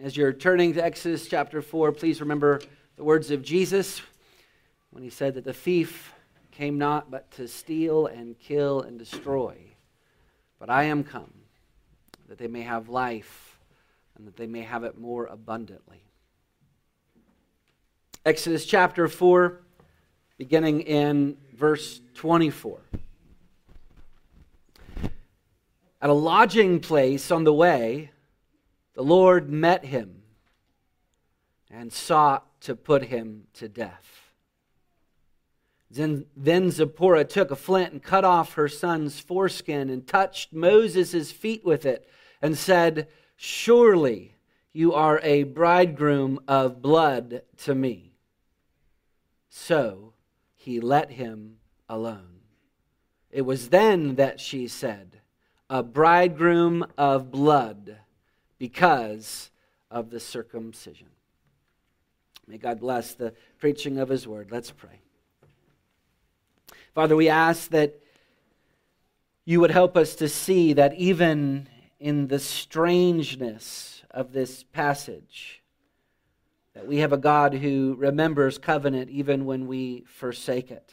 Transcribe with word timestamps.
As 0.00 0.16
you're 0.16 0.32
turning 0.32 0.74
to 0.74 0.84
Exodus 0.84 1.26
chapter 1.26 1.60
4, 1.60 1.90
please 1.90 2.20
remember 2.20 2.60
the 2.94 3.02
words 3.02 3.32
of 3.32 3.42
Jesus 3.42 4.00
when 4.90 5.02
he 5.02 5.10
said 5.10 5.34
that 5.34 5.42
the 5.42 5.52
thief 5.52 6.14
came 6.52 6.78
not 6.78 7.10
but 7.10 7.28
to 7.32 7.48
steal 7.48 8.06
and 8.06 8.38
kill 8.38 8.80
and 8.82 8.96
destroy. 8.96 9.56
But 10.60 10.70
I 10.70 10.84
am 10.84 11.02
come 11.02 11.32
that 12.28 12.38
they 12.38 12.46
may 12.46 12.62
have 12.62 12.88
life 12.88 13.58
and 14.16 14.24
that 14.28 14.36
they 14.36 14.46
may 14.46 14.60
have 14.60 14.84
it 14.84 14.96
more 14.96 15.26
abundantly. 15.26 16.04
Exodus 18.24 18.66
chapter 18.66 19.08
4, 19.08 19.60
beginning 20.36 20.82
in 20.82 21.36
verse 21.56 22.00
24. 22.14 22.78
At 26.00 26.08
a 26.08 26.12
lodging 26.12 26.78
place 26.78 27.32
on 27.32 27.42
the 27.42 27.52
way, 27.52 28.12
the 28.98 29.04
Lord 29.04 29.48
met 29.48 29.84
him 29.84 30.22
and 31.70 31.92
sought 31.92 32.60
to 32.62 32.74
put 32.74 33.04
him 33.04 33.44
to 33.54 33.68
death. 33.68 34.32
Then, 35.88 36.26
then 36.36 36.72
Zipporah 36.72 37.24
took 37.24 37.52
a 37.52 37.54
flint 37.54 37.92
and 37.92 38.02
cut 38.02 38.24
off 38.24 38.54
her 38.54 38.66
son's 38.66 39.20
foreskin 39.20 39.88
and 39.88 40.04
touched 40.04 40.52
Moses' 40.52 41.30
feet 41.30 41.64
with 41.64 41.86
it 41.86 42.10
and 42.42 42.58
said, 42.58 43.06
Surely 43.36 44.34
you 44.72 44.92
are 44.92 45.20
a 45.22 45.44
bridegroom 45.44 46.40
of 46.48 46.82
blood 46.82 47.42
to 47.58 47.76
me. 47.76 48.14
So 49.48 50.14
he 50.56 50.80
let 50.80 51.12
him 51.12 51.58
alone. 51.88 52.40
It 53.30 53.42
was 53.42 53.68
then 53.68 54.16
that 54.16 54.40
she 54.40 54.66
said, 54.66 55.20
A 55.70 55.84
bridegroom 55.84 56.84
of 56.98 57.30
blood 57.30 57.98
because 58.58 59.50
of 59.90 60.10
the 60.10 60.20
circumcision. 60.20 61.08
May 62.46 62.58
God 62.58 62.80
bless 62.80 63.14
the 63.14 63.34
preaching 63.58 63.98
of 63.98 64.08
his 64.08 64.26
word. 64.26 64.48
Let's 64.50 64.70
pray. 64.70 65.00
Father, 66.94 67.14
we 67.14 67.28
ask 67.28 67.70
that 67.70 68.00
you 69.44 69.60
would 69.60 69.70
help 69.70 69.96
us 69.96 70.14
to 70.16 70.28
see 70.28 70.72
that 70.72 70.94
even 70.94 71.68
in 72.00 72.28
the 72.28 72.38
strangeness 72.38 74.02
of 74.10 74.32
this 74.32 74.64
passage, 74.64 75.62
that 76.74 76.86
we 76.86 76.98
have 76.98 77.12
a 77.12 77.18
God 77.18 77.54
who 77.54 77.96
remembers 77.98 78.58
covenant 78.58 79.10
even 79.10 79.44
when 79.44 79.66
we 79.66 80.04
forsake 80.06 80.70
it. 80.70 80.92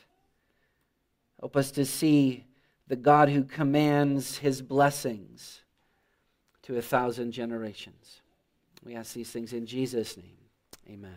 Help 1.40 1.56
us 1.56 1.72
to 1.72 1.86
see 1.86 2.46
the 2.88 2.96
God 2.96 3.30
who 3.30 3.44
commands 3.44 4.38
his 4.38 4.62
blessings 4.62 5.62
to 6.66 6.78
a 6.78 6.82
thousand 6.82 7.32
generations. 7.32 8.22
We 8.84 8.96
ask 8.96 9.14
these 9.14 9.30
things 9.30 9.54
in 9.54 9.68
Jesus' 9.68 10.18
name. 10.18 10.38
Amen. 10.90 11.12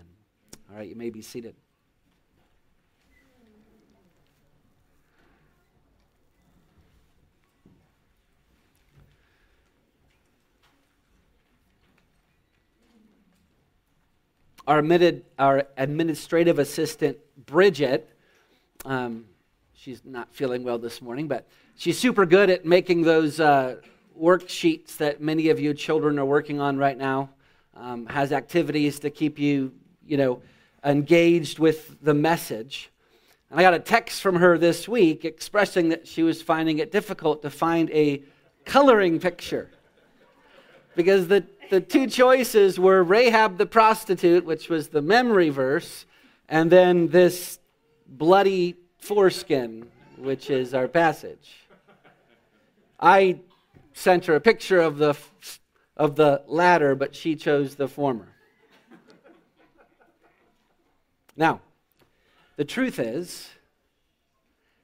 All 0.70 0.76
right, 0.76 0.86
you 0.86 0.94
may 0.94 1.08
be 1.08 1.22
seated. 1.22 1.54
Our, 14.66 14.80
admitted, 14.80 15.24
our 15.38 15.64
administrative 15.78 16.58
assistant, 16.58 17.16
Bridget, 17.46 18.14
um, 18.84 19.24
she's 19.72 20.02
not 20.04 20.28
feeling 20.34 20.62
well 20.62 20.76
this 20.76 21.00
morning, 21.00 21.26
but 21.26 21.48
she's 21.74 21.98
super 21.98 22.26
good 22.26 22.50
at 22.50 22.66
making 22.66 23.00
those 23.00 23.40
uh, 23.40 23.76
worksheets 24.20 24.96
that 24.98 25.20
many 25.20 25.48
of 25.48 25.60
you 25.60 25.74
children 25.74 26.18
are 26.18 26.24
working 26.24 26.60
on 26.60 26.76
right 26.76 26.96
now. 26.96 27.30
Um, 27.74 28.06
has 28.06 28.32
activities 28.32 28.98
to 29.00 29.10
keep 29.10 29.38
you, 29.38 29.72
you 30.04 30.16
know, 30.16 30.42
engaged 30.84 31.58
with 31.58 31.96
the 32.02 32.14
message. 32.14 32.90
And 33.50 33.60
I 33.60 33.62
got 33.62 33.74
a 33.74 33.78
text 33.78 34.20
from 34.20 34.36
her 34.36 34.58
this 34.58 34.88
week 34.88 35.24
expressing 35.24 35.90
that 35.90 36.06
she 36.06 36.22
was 36.22 36.42
finding 36.42 36.78
it 36.78 36.90
difficult 36.90 37.42
to 37.42 37.50
find 37.50 37.90
a 37.90 38.22
coloring 38.64 39.20
picture 39.20 39.70
because 40.98 41.28
the, 41.28 41.46
the 41.70 41.80
two 41.80 42.08
choices 42.08 42.78
were 42.78 43.04
Rahab 43.04 43.56
the 43.56 43.66
prostitute, 43.66 44.44
which 44.44 44.68
was 44.68 44.88
the 44.88 45.00
memory 45.00 45.48
verse, 45.48 46.06
and 46.48 46.72
then 46.72 47.06
this 47.08 47.60
bloody 48.08 48.74
foreskin, 48.98 49.86
which 50.16 50.50
is 50.50 50.74
our 50.74 50.88
passage. 50.88 51.68
I 52.98 53.38
sent 53.92 54.26
her 54.26 54.34
a 54.34 54.40
picture 54.40 54.80
of 54.80 54.98
the, 54.98 55.16
of 55.96 56.16
the 56.16 56.42
latter, 56.46 56.94
but 56.94 57.14
she 57.14 57.36
chose 57.36 57.74
the 57.74 57.88
former. 57.88 58.28
Now, 61.36 61.60
the 62.56 62.64
truth 62.64 62.98
is, 62.98 63.48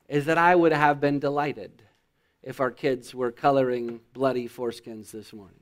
is 0.09 0.26
that 0.26 0.38
I 0.38 0.54
would 0.54 0.72
have 0.72 1.00
been 1.00 1.19
delighted 1.19 1.82
if 2.43 2.60
our 2.60 2.70
kids 2.70 3.14
were 3.14 3.32
coloring 3.32 4.00
bloody 4.12 4.48
foreskins 4.48 5.10
this 5.10 5.32
morning. 5.32 5.60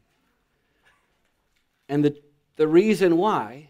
And 1.88 2.04
the, 2.04 2.16
the 2.56 2.68
reason 2.68 3.16
why 3.16 3.68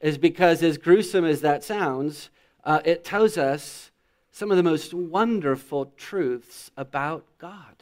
is 0.00 0.16
because, 0.16 0.62
as 0.62 0.78
gruesome 0.78 1.24
as 1.24 1.40
that 1.40 1.64
sounds, 1.64 2.30
uh, 2.64 2.80
it 2.84 3.04
tells 3.04 3.36
us 3.36 3.90
some 4.30 4.50
of 4.50 4.56
the 4.56 4.62
most 4.62 4.94
wonderful 4.94 5.92
truths 5.96 6.70
about 6.76 7.24
God. 7.38 7.77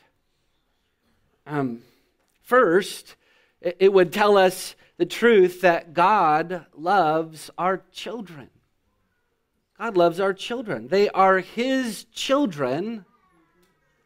Um, 1.47 1.83
first, 2.43 3.17
it 3.61 3.93
would 3.93 4.13
tell 4.13 4.37
us 4.37 4.75
the 4.97 5.07
truth 5.07 5.61
that 5.61 5.95
God 5.95 6.67
loves 6.75 7.51
our 7.57 7.83
children. 7.93 8.51
God 9.79 9.97
loves 9.97 10.21
our 10.21 10.33
children. 10.33 10.89
They 10.89 11.09
are 11.11 11.39
His 11.39 12.05
children 12.13 13.05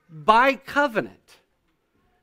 by 0.09 0.55
covenant. 0.55 1.17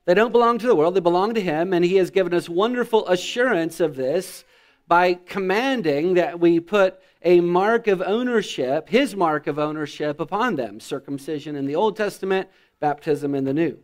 They 0.05 0.13
don't 0.13 0.31
belong 0.31 0.57
to 0.59 0.67
the 0.67 0.75
world, 0.75 0.95
they 0.95 1.01
belong 1.01 1.34
to 1.34 1.41
Him, 1.41 1.73
and 1.73 1.84
He 1.84 1.95
has 1.95 2.11
given 2.11 2.34
us 2.34 2.47
wonderful 2.47 3.07
assurance 3.07 3.79
of 3.79 3.95
this 3.95 4.44
by 4.88 5.16
commanding 5.16 6.13
that 6.13 6.39
we 6.39 6.59
put 6.59 6.99
a 7.23 7.41
mark 7.41 7.88
of 7.88 8.01
ownership, 8.01 8.89
His 8.89 9.16
mark 9.16 9.47
of 9.47 9.59
ownership, 9.59 10.19
upon 10.19 10.55
them 10.55 10.79
circumcision 10.79 11.55
in 11.55 11.66
the 11.66 11.75
Old 11.75 11.97
Testament, 11.97 12.47
baptism 12.79 13.34
in 13.34 13.44
the 13.44 13.53
New. 13.53 13.79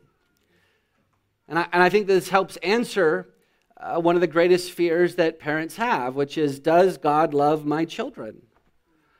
And 1.48 1.60
I, 1.60 1.68
and 1.72 1.84
I 1.84 1.90
think 1.90 2.08
this 2.08 2.30
helps 2.30 2.58
answer 2.58 3.30
uh, 3.78 4.00
one 4.00 4.16
of 4.16 4.22
the 4.22 4.28
greatest 4.28 4.72
fears 4.72 5.16
that 5.16 5.40
parents 5.40 5.76
have, 5.76 6.16
which 6.16 6.38
is 6.38 6.60
Does 6.60 6.98
God 6.98 7.34
love 7.34 7.66
my 7.66 7.86
children? 7.86 8.42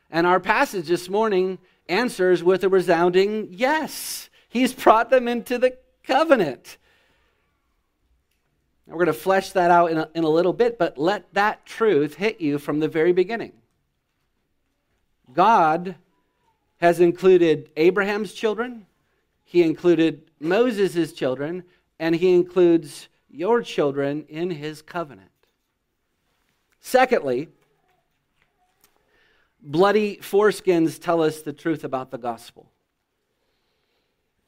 And 0.10 0.26
our 0.26 0.40
passage 0.40 0.88
this 0.88 1.10
morning 1.10 1.58
answers 1.90 2.44
with 2.44 2.64
a 2.64 2.70
resounding 2.70 3.50
yes. 3.52 4.30
He's 4.48 4.74
brought 4.74 5.10
them 5.10 5.28
into 5.28 5.58
the 5.58 5.78
covenant. 6.04 6.78
Now, 8.86 8.94
we're 8.94 9.06
going 9.06 9.16
to 9.16 9.22
flesh 9.22 9.52
that 9.52 9.72
out 9.72 9.92
in 9.92 9.98
a, 9.98 10.10
in 10.14 10.24
a 10.24 10.30
little 10.30 10.54
bit, 10.54 10.78
but 10.78 10.98
let 10.98 11.34
that 11.34 11.66
truth 11.66 12.16
hit 12.16 12.40
you 12.40 12.60
from 12.60 12.80
the 12.80 12.88
very 12.88 13.14
beginning. 13.14 13.54
God 15.34 15.96
has 16.78 17.00
included 17.00 17.72
Abraham's 17.78 18.34
children, 18.34 18.86
He 19.44 19.64
included 19.64 20.30
Moses' 20.40 21.14
children, 21.14 21.64
and 22.04 22.16
he 22.16 22.36
includes 22.36 23.08
your 23.30 23.62
children 23.62 24.26
in 24.28 24.50
his 24.50 24.82
covenant. 24.82 25.32
Secondly, 26.82 27.48
bloody 29.62 30.18
foreskins 30.18 31.00
tell 31.00 31.24
us 31.24 31.44
the 31.44 31.54
truth 31.54 31.86
about 31.86 32.12
the 32.12 32.18
gospel. 32.18 32.70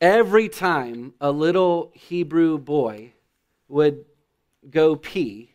Every 0.01 0.49
time 0.49 1.13
a 1.21 1.31
little 1.31 1.93
Hebrew 1.93 2.57
boy 2.57 3.13
would 3.69 4.03
go 4.69 4.97
pee, 4.97 5.53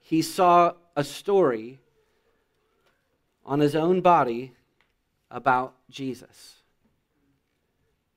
he 0.00 0.20
saw 0.20 0.72
a 0.96 1.04
story 1.04 1.78
on 3.46 3.60
his 3.60 3.76
own 3.76 4.00
body 4.00 4.52
about 5.30 5.76
Jesus 5.90 6.57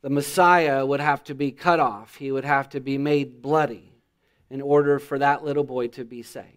the 0.01 0.09
Messiah 0.09 0.85
would 0.85 0.99
have 0.99 1.23
to 1.25 1.35
be 1.35 1.51
cut 1.51 1.79
off, 1.79 2.15
he 2.15 2.31
would 2.31 2.45
have 2.45 2.69
to 2.69 2.79
be 2.79 2.97
made 2.97 3.41
bloody 3.41 3.93
in 4.49 4.61
order 4.61 4.99
for 4.99 5.19
that 5.19 5.43
little 5.43 5.63
boy 5.63 5.87
to 5.87 6.03
be 6.03 6.23
saved. 6.23 6.47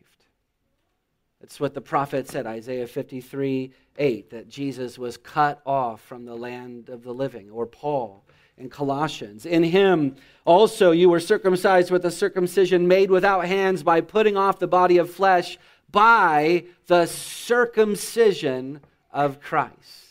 That's 1.41 1.61
what 1.61 1.75
the 1.75 1.81
prophet 1.81 2.29
said, 2.29 2.47
Isaiah 2.47 2.87
53 2.87 3.73
8, 3.97 4.31
that 4.31 4.49
Jesus 4.49 4.99
was 4.99 5.17
cut 5.17 5.61
off 5.65 6.01
from 6.01 6.25
the 6.25 6.35
land 6.35 6.89
of 6.89 7.05
the 7.05 7.13
living, 7.13 7.51
or 7.51 7.67
Paul 7.67 8.25
in 8.57 8.69
Colossians. 8.69 9.47
In 9.47 9.63
him 9.63 10.17
also 10.45 10.91
you 10.91 11.09
were 11.11 11.21
circumcised 11.21 11.91
with 11.91 12.05
a 12.05 12.11
circumcision 12.11 12.89
made 12.89 13.11
without 13.11 13.47
hands 13.47 13.83
by 13.83 14.01
putting 14.01 14.37
off 14.37 14.59
the 14.59 14.67
body 14.67 14.99
of 14.99 15.11
flesh 15.11 15.59
by 15.91 16.65
the 16.87 17.07
circumcision 17.07 18.81
of 19.13 19.41
Christ. 19.41 20.04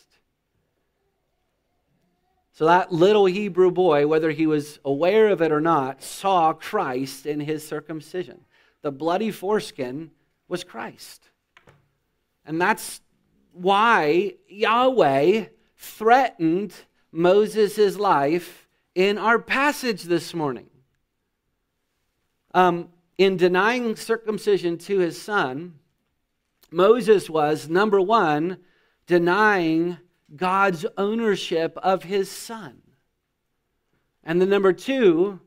So 2.54 2.66
that 2.66 2.92
little 2.92 3.26
Hebrew 3.26 3.72
boy, 3.72 4.06
whether 4.06 4.30
he 4.30 4.46
was 4.46 4.78
aware 4.84 5.28
of 5.28 5.42
it 5.42 5.50
or 5.50 5.60
not, 5.60 6.02
saw 6.02 6.52
Christ 6.52 7.26
in 7.26 7.40
his 7.40 7.66
circumcision. 7.66 8.44
the 8.82 8.92
bloody 8.92 9.30
foreskin 9.30 10.10
was 10.46 10.62
Christ. 10.62 11.30
And 12.44 12.60
that's 12.60 13.00
why 13.52 14.34
Yahweh 14.46 15.46
threatened 15.76 16.74
Moses' 17.10 17.98
life 17.98 18.68
in 18.94 19.16
our 19.16 19.38
passage 19.38 20.02
this 20.04 20.34
morning. 20.34 20.68
Um, 22.52 22.90
in 23.16 23.36
denying 23.36 23.96
circumcision 23.96 24.76
to 24.78 24.98
his 24.98 25.20
son, 25.20 25.74
Moses 26.70 27.30
was, 27.30 27.68
number 27.68 28.00
one, 28.00 28.58
denying 29.06 29.96
God's 30.36 30.84
ownership 30.96 31.76
of 31.78 32.02
his 32.02 32.30
son. 32.30 32.82
And 34.22 34.40
the 34.40 34.46
number 34.46 34.72
two, 34.72 35.40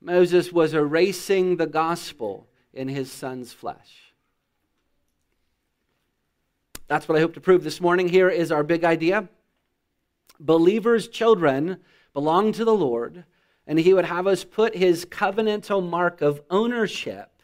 Moses 0.00 0.52
was 0.52 0.74
erasing 0.74 1.56
the 1.56 1.66
gospel 1.66 2.48
in 2.72 2.88
his 2.88 3.10
son's 3.10 3.52
flesh. 3.52 4.12
That's 6.86 7.08
what 7.08 7.18
I 7.18 7.20
hope 7.20 7.34
to 7.34 7.40
prove 7.40 7.64
this 7.64 7.80
morning. 7.80 8.08
Here 8.08 8.30
is 8.30 8.52
our 8.52 8.62
big 8.62 8.84
idea. 8.84 9.28
Believers' 10.40 11.08
children 11.08 11.78
belong 12.12 12.52
to 12.52 12.64
the 12.64 12.74
Lord, 12.74 13.24
and 13.66 13.78
he 13.78 13.92
would 13.92 14.04
have 14.04 14.26
us 14.26 14.44
put 14.44 14.76
his 14.76 15.04
covenantal 15.04 15.86
mark 15.86 16.22
of 16.22 16.40
ownership 16.48 17.42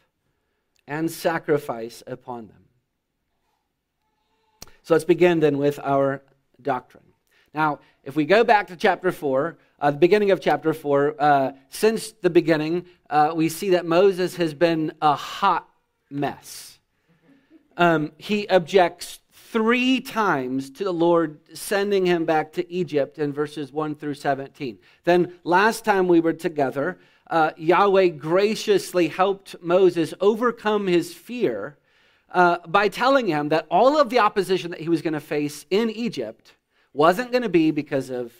and 0.87 1.11
sacrifice 1.11 2.01
upon 2.07 2.47
them. 2.47 2.65
So 4.83 4.93
let's 4.93 5.03
begin 5.03 5.39
then 5.39 5.57
with 5.57 5.79
our 5.79 6.23
doctrine. 6.61 7.03
Now, 7.53 7.79
if 8.03 8.15
we 8.15 8.25
go 8.25 8.43
back 8.43 8.67
to 8.67 8.75
chapter 8.75 9.11
4, 9.11 9.57
uh, 9.79 9.91
the 9.91 9.97
beginning 9.97 10.31
of 10.31 10.41
chapter 10.41 10.73
4, 10.73 11.15
uh, 11.17 11.51
since 11.69 12.11
the 12.11 12.29
beginning, 12.29 12.85
uh, 13.09 13.31
we 13.33 13.49
see 13.49 13.71
that 13.71 13.85
Moses 13.85 14.35
has 14.35 14.53
been 14.53 14.91
a 15.01 15.15
hot 15.15 15.69
mess. 16.09 16.79
Um, 17.77 18.11
he 18.17 18.47
objects 18.47 19.19
three 19.31 20.01
times 20.01 20.69
to 20.69 20.83
the 20.83 20.91
Lord 20.91 21.39
sending 21.53 22.05
him 22.05 22.25
back 22.25 22.51
to 22.53 22.69
Egypt 22.69 23.19
in 23.19 23.31
verses 23.31 23.71
1 23.71 23.95
through 23.95 24.15
17. 24.15 24.77
Then, 25.05 25.33
last 25.45 25.85
time 25.85 26.09
we 26.09 26.19
were 26.19 26.33
together, 26.33 26.99
uh, 27.29 27.51
Yahweh 27.55 28.09
graciously 28.09 29.07
helped 29.07 29.55
Moses 29.61 30.13
overcome 30.19 30.87
his 30.87 31.13
fear 31.13 31.77
uh, 32.35 32.57
by 32.67 32.89
telling 32.89 33.27
him 33.27 33.47
that 33.49 33.65
all 33.71 33.97
of 33.97 34.09
the 34.09 34.19
opposition 34.19 34.71
that 34.71 34.81
he 34.81 34.89
was 34.89 35.01
going 35.01 35.13
to 35.13 35.21
face 35.21 35.65
in 35.71 35.89
Egypt 35.89 36.53
wasn't 36.93 37.31
going 37.31 37.43
to 37.43 37.49
be 37.49 37.71
because 37.71 38.09
of 38.09 38.33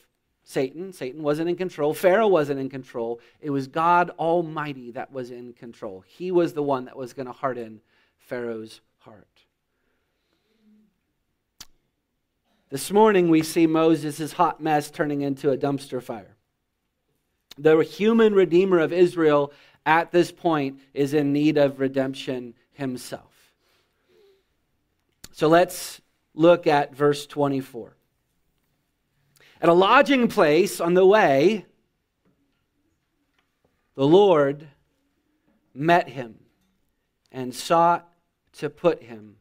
Satan. 0.44 0.92
Satan 0.92 1.24
wasn't 1.24 1.48
in 1.48 1.56
control. 1.56 1.94
Pharaoh 1.94 2.28
wasn't 2.28 2.60
in 2.60 2.70
control. 2.70 3.22
It 3.40 3.52
was 3.52 3.68
God 3.68 4.12
Almighty 4.20 4.92
that 4.92 5.14
was 5.14 5.32
in 5.32 5.54
control. 5.54 6.04
He 6.06 6.30
was 6.30 6.52
the 6.52 6.62
one 6.62 6.86
that 6.86 6.98
was 6.98 7.14
going 7.14 7.28
to 7.28 7.32
harden 7.32 7.80
Pharaoh's 8.18 8.82
heart. 8.98 9.28
This 12.70 12.92
morning, 12.92 13.30
we 13.30 13.44
see 13.44 13.66
Moses' 13.66 14.34
hot 14.34 14.60
mess 14.62 14.92
turning 14.92 15.22
into 15.22 15.52
a 15.52 15.58
dumpster 15.58 16.04
fire. 16.04 16.36
The 17.58 17.80
human 17.80 18.34
redeemer 18.34 18.80
of 18.80 18.92
Israel 18.92 19.54
at 19.86 20.12
this 20.12 20.34
point 20.34 20.82
is 20.94 21.14
in 21.14 21.32
need 21.32 21.58
of 21.58 21.80
redemption 21.80 22.56
himself. 22.74 23.35
So 25.36 25.50
let's 25.50 26.00
look 26.34 26.66
at 26.66 26.96
verse 26.96 27.28
24. 27.28 27.98
At 29.60 29.68
a 29.68 29.74
lodging 29.74 30.30
place 30.30 30.80
on 30.80 30.94
the 30.94 31.06
way, 31.06 31.66
the 33.96 34.08
Lord 34.08 34.66
met 35.74 36.08
him 36.08 36.36
and 37.34 37.54
sought 37.54 38.10
to 38.60 38.70
put 38.70 39.04
him 39.04 39.36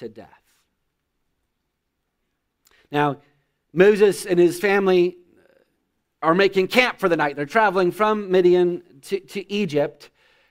to 0.00 0.10
death. 0.10 0.28
Now, 2.92 3.22
Moses 3.72 4.26
and 4.26 4.38
his 4.38 4.60
family 4.60 5.16
are 6.20 6.34
making 6.34 6.68
camp 6.68 6.98
for 6.98 7.08
the 7.08 7.16
night. 7.16 7.36
They're 7.36 7.46
traveling 7.46 7.90
from 7.90 8.30
Midian 8.30 8.82
to, 9.04 9.18
to 9.18 9.50
Egypt. 9.50 10.10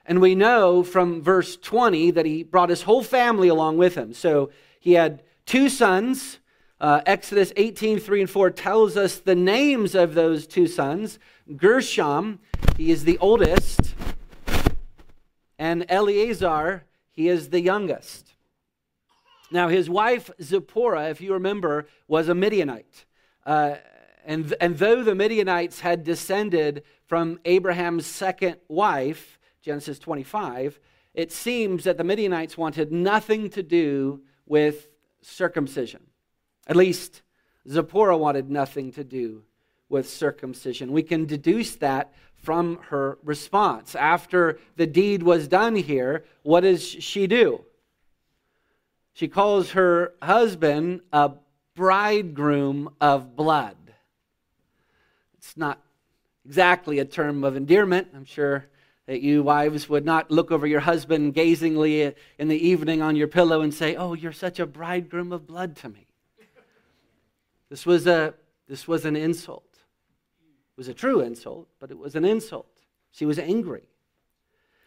And 0.10 0.22
we 0.22 0.34
know 0.34 0.82
from 0.82 1.22
verse 1.22 1.56
20 1.56 2.10
that 2.12 2.26
he 2.26 2.42
brought 2.42 2.70
his 2.70 2.82
whole 2.82 3.04
family 3.04 3.48
along 3.48 3.78
with 3.78 3.94
him. 3.94 4.12
So 4.16 4.50
he 4.80 4.94
had 4.94 5.22
two 5.46 5.70
sons. 5.70 6.40
Uh, 6.82 7.02
Exodus 7.06 7.54
18, 7.56 8.00
3 8.00 8.22
and 8.22 8.30
4 8.30 8.50
tells 8.50 8.98
us 8.98 9.20
the 9.20 9.36
names 9.36 9.94
of 9.94 10.16
those 10.16 10.48
two 10.48 10.66
sons. 10.66 11.20
Gershom, 11.56 12.40
he 12.76 12.90
is 12.90 13.04
the 13.04 13.20
oldest, 13.20 13.94
and 15.60 15.86
Eleazar, 15.90 16.86
he 17.12 17.28
is 17.28 17.50
the 17.50 17.62
youngest. 17.62 18.34
Now, 19.52 19.68
his 19.68 19.92
wife 19.92 20.32
Zipporah, 20.42 21.10
if 21.10 21.22
you 21.22 21.34
remember, 21.34 21.88
was 22.08 22.30
a 22.30 22.36
Midianite. 22.36 23.06
Uh, 23.46 23.76
and, 24.26 24.56
and 24.60 24.76
though 24.80 25.04
the 25.04 25.14
Midianites 25.14 25.82
had 25.82 26.04
descended 26.04 26.84
from 27.06 27.40
Abraham's 27.46 28.08
second 28.08 28.58
wife, 28.68 29.39
Genesis 29.70 30.00
25, 30.00 30.80
it 31.14 31.32
seems 31.32 31.84
that 31.84 32.00
the 32.00 32.04
Midianites 32.04 32.58
wanted 32.58 32.92
nothing 32.92 33.52
to 33.52 33.62
do 33.62 34.20
with 34.48 34.88
circumcision. 35.22 36.02
At 36.66 36.76
least 36.76 37.22
Zipporah 37.70 38.18
wanted 38.18 38.50
nothing 38.50 38.92
to 38.94 39.04
do 39.04 39.44
with 39.88 40.10
circumcision. 40.10 40.92
We 40.92 41.04
can 41.04 41.28
deduce 41.28 41.76
that 41.76 42.16
from 42.34 42.80
her 42.90 43.20
response. 43.24 43.94
After 43.94 44.58
the 44.76 44.88
deed 44.88 45.22
was 45.22 45.48
done 45.48 45.76
here, 45.76 46.26
what 46.42 46.62
does 46.62 46.82
she 46.82 47.28
do? 47.28 47.64
She 49.14 49.28
calls 49.28 49.74
her 49.74 50.14
husband 50.20 51.02
a 51.14 51.34
bridegroom 51.76 52.90
of 53.00 53.36
blood. 53.36 53.78
It's 55.38 55.56
not 55.56 55.80
exactly 56.44 56.98
a 56.98 57.06
term 57.06 57.44
of 57.44 57.56
endearment. 57.56 58.08
I'm 58.16 58.26
sure 58.26 58.66
that 59.10 59.22
you 59.22 59.42
wives 59.42 59.90
would 59.90 60.06
not 60.06 60.30
look 60.30 60.52
over 60.52 60.68
your 60.68 60.82
husband 60.82 61.34
gazingly 61.34 62.14
in 62.38 62.48
the 62.48 62.68
evening 62.68 63.02
on 63.02 63.16
your 63.16 63.28
pillow 63.28 63.62
and 63.62 63.74
say, 63.74 63.96
Oh, 63.96 64.14
you're 64.14 64.32
such 64.32 64.60
a 64.60 64.68
bridegroom 64.68 65.32
of 65.32 65.48
blood 65.48 65.76
to 65.78 65.90
me. 65.90 66.06
This 67.72 67.88
was, 67.88 68.06
a, 68.06 68.36
this 68.68 68.88
was 68.88 69.06
an 69.06 69.16
insult. 69.16 69.66
It 69.74 70.78
was 70.78 70.90
a 70.90 70.94
true 70.94 71.22
insult, 71.22 71.68
but 71.80 71.90
it 71.90 71.98
was 71.98 72.14
an 72.14 72.24
insult. 72.24 72.70
She 73.10 73.26
was 73.26 73.40
angry. 73.40 73.90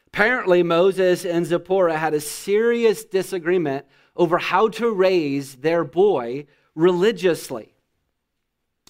Apparently, 0.07 0.63
Moses 0.63 1.25
and 1.25 1.45
Zipporah 1.45 1.99
had 1.99 2.15
a 2.15 2.21
serious 2.21 3.05
disagreement 3.05 3.87
over 4.15 4.39
how 4.39 4.69
to 4.69 4.93
raise 4.93 5.57
their 5.57 5.83
boy 5.83 6.47
religiously. 6.77 7.75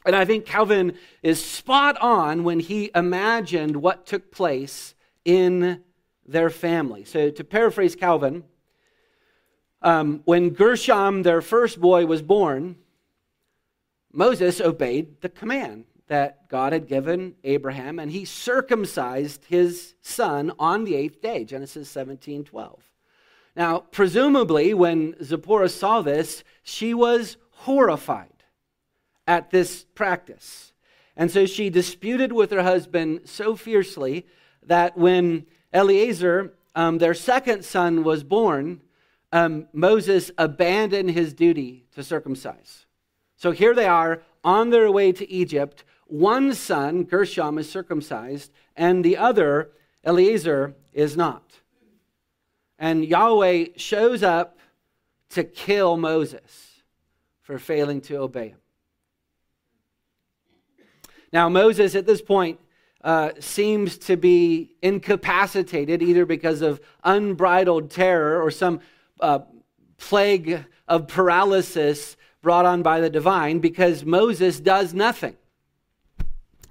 And 0.04 0.14
I 0.14 0.26
think 0.26 0.44
Calvin 0.44 0.98
is 1.22 1.42
spot 1.42 1.96
on 2.02 2.44
when 2.44 2.60
he 2.60 2.90
imagined 2.94 3.76
what 3.76 4.04
took 4.04 4.30
place 4.30 4.94
in 5.24 5.82
their 6.26 6.50
family. 6.50 7.04
So, 7.04 7.30
to 7.30 7.44
paraphrase 7.44 7.96
Calvin, 7.96 8.44
um, 9.82 10.22
when 10.24 10.50
Gershom, 10.50 11.22
their 11.22 11.42
first 11.42 11.80
boy, 11.80 12.06
was 12.06 12.22
born, 12.22 12.76
Moses 14.12 14.60
obeyed 14.60 15.20
the 15.20 15.28
command 15.28 15.84
that 16.06 16.48
God 16.48 16.72
had 16.72 16.88
given 16.88 17.34
Abraham, 17.42 17.98
and 17.98 18.10
he 18.10 18.24
circumcised 18.24 19.46
his 19.46 19.94
son 20.02 20.52
on 20.58 20.84
the 20.84 20.94
eighth 20.94 21.22
day, 21.22 21.44
Genesis 21.44 21.88
17 21.88 22.44
12. 22.44 22.82
Now, 23.54 23.78
presumably, 23.78 24.72
when 24.72 25.14
Zipporah 25.22 25.68
saw 25.68 26.00
this, 26.02 26.42
she 26.62 26.94
was 26.94 27.36
horrified 27.50 28.44
at 29.26 29.50
this 29.50 29.84
practice. 29.94 30.72
And 31.16 31.30
so 31.30 31.44
she 31.44 31.68
disputed 31.68 32.32
with 32.32 32.50
her 32.50 32.62
husband 32.62 33.22
so 33.24 33.54
fiercely 33.54 34.26
that 34.66 34.96
when 34.96 35.46
Eleazar, 35.72 36.54
um, 36.74 36.98
their 36.98 37.14
second 37.14 37.64
son, 37.64 38.04
was 38.04 38.22
born, 38.24 38.80
um, 39.32 39.66
Moses 39.72 40.30
abandoned 40.38 41.10
his 41.10 41.32
duty 41.32 41.86
to 41.94 42.02
circumcise. 42.02 42.86
So 43.36 43.50
here 43.50 43.74
they 43.74 43.86
are 43.86 44.22
on 44.44 44.70
their 44.70 44.90
way 44.90 45.12
to 45.12 45.30
Egypt. 45.30 45.84
One 46.06 46.54
son, 46.54 47.04
Gershom, 47.04 47.58
is 47.58 47.70
circumcised, 47.70 48.52
and 48.76 49.04
the 49.04 49.16
other, 49.16 49.70
Eleazar, 50.04 50.74
is 50.92 51.16
not. 51.16 51.60
And 52.78 53.04
Yahweh 53.04 53.66
shows 53.76 54.22
up 54.22 54.58
to 55.30 55.44
kill 55.44 55.96
Moses 55.96 56.82
for 57.40 57.58
failing 57.58 58.00
to 58.02 58.16
obey 58.16 58.48
him. 58.48 58.58
Now, 61.32 61.48
Moses 61.48 61.94
at 61.94 62.06
this 62.06 62.20
point 62.20 62.60
uh, 63.04 63.30
seems 63.40 63.98
to 63.98 64.16
be 64.16 64.74
incapacitated 64.80 66.02
either 66.02 66.24
because 66.24 66.62
of 66.62 66.80
unbridled 67.02 67.90
terror 67.90 68.40
or 68.40 68.50
some 68.50 68.80
uh, 69.20 69.40
plague 69.98 70.64
of 70.86 71.08
paralysis 71.08 72.16
brought 72.42 72.66
on 72.66 72.82
by 72.82 73.00
the 73.00 73.10
divine 73.10 73.58
because 73.58 74.04
Moses 74.04 74.60
does 74.60 74.92
nothing. 74.94 75.36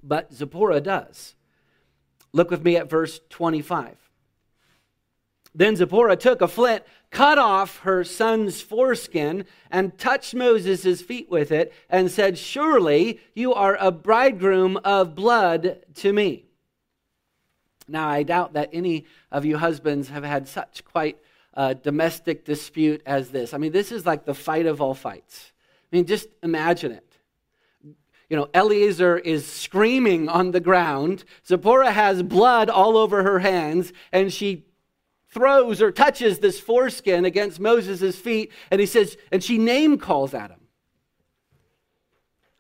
But 0.04 0.34
Zipporah 0.34 0.82
does. 0.82 1.36
Look 2.34 2.50
with 2.50 2.64
me 2.64 2.78
at 2.78 2.90
verse 2.90 3.20
25. 3.30 3.98
Then 5.54 5.76
Zipporah 5.76 6.16
took 6.16 6.42
a 6.42 6.48
flint, 6.48 6.84
cut 7.12 7.38
off 7.38 7.80
her 7.80 8.04
son's 8.04 8.62
foreskin, 8.62 9.46
and 9.70 9.98
touched 9.98 10.34
Moses' 10.34 11.02
feet 11.02 11.30
with 11.30 11.52
it, 11.52 11.74
and 11.90 12.10
said, 12.10 12.38
Surely 12.38 13.20
you 13.36 13.54
are 13.54 13.78
a 13.80 13.92
bridegroom 13.92 14.78
of 14.78 15.14
blood 15.14 15.80
to 15.96 16.14
me. 16.14 16.46
Now, 17.88 18.08
I 18.08 18.24
doubt 18.24 18.54
that 18.54 18.70
any 18.72 19.06
of 19.32 19.46
you 19.46 19.58
husbands 19.58 20.10
have 20.10 20.24
had 20.24 20.48
such 20.48 20.84
quite 20.86 21.18
a 21.54 21.76
domestic 21.76 22.46
dispute 22.46 23.02
as 23.06 23.30
this. 23.30 23.54
I 23.54 23.58
mean, 23.58 23.74
this 23.74 23.92
is 23.92 24.06
like 24.06 24.26
the 24.26 24.34
fight 24.34 24.66
of 24.66 24.82
all 24.82 24.94
fights. 24.94 25.52
I 25.92 25.98
mean, 25.98 26.06
just 26.06 26.30
imagine 26.42 26.94
it. 26.94 27.06
You 28.30 28.38
know, 28.38 28.48
Eliezer 28.56 29.18
is 29.18 29.46
screaming 29.46 30.30
on 30.30 30.52
the 30.52 30.62
ground. 30.62 31.26
Zipporah 31.46 31.92
has 31.92 32.24
blood 32.24 32.70
all 32.70 32.96
over 32.96 33.24
her 33.24 33.40
hands, 33.40 33.92
and 34.14 34.32
she 34.32 34.64
throws 35.32 35.82
or 35.82 35.92
touches 35.92 36.40
this 36.40 36.60
foreskin 36.60 37.26
against 37.26 37.60
Moses' 37.60 38.18
feet, 38.18 38.52
and 38.70 38.80
he 38.80 38.86
says, 38.86 39.18
and 39.32 39.44
she 39.44 39.58
name 39.58 39.98
calls 39.98 40.34
at 40.34 40.52
him. 40.52 40.60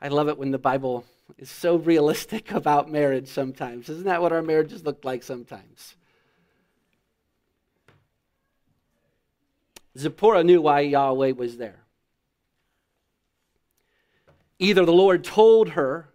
I 0.01 0.07
love 0.07 0.29
it 0.29 0.37
when 0.37 0.51
the 0.51 0.57
Bible 0.57 1.05
is 1.37 1.49
so 1.49 1.75
realistic 1.75 2.51
about 2.51 2.89
marriage 2.89 3.27
sometimes. 3.27 3.89
Isn't 3.89 4.05
that 4.05 4.21
what 4.21 4.31
our 4.31 4.41
marriages 4.41 4.83
look 4.83 5.05
like 5.05 5.23
sometimes? 5.23 5.95
Zipporah 9.97 10.43
knew 10.43 10.61
why 10.61 10.79
Yahweh 10.81 11.31
was 11.31 11.57
there. 11.57 11.79
Either 14.57 14.85
the 14.85 14.93
Lord 14.93 15.23
told 15.23 15.69
her 15.69 16.07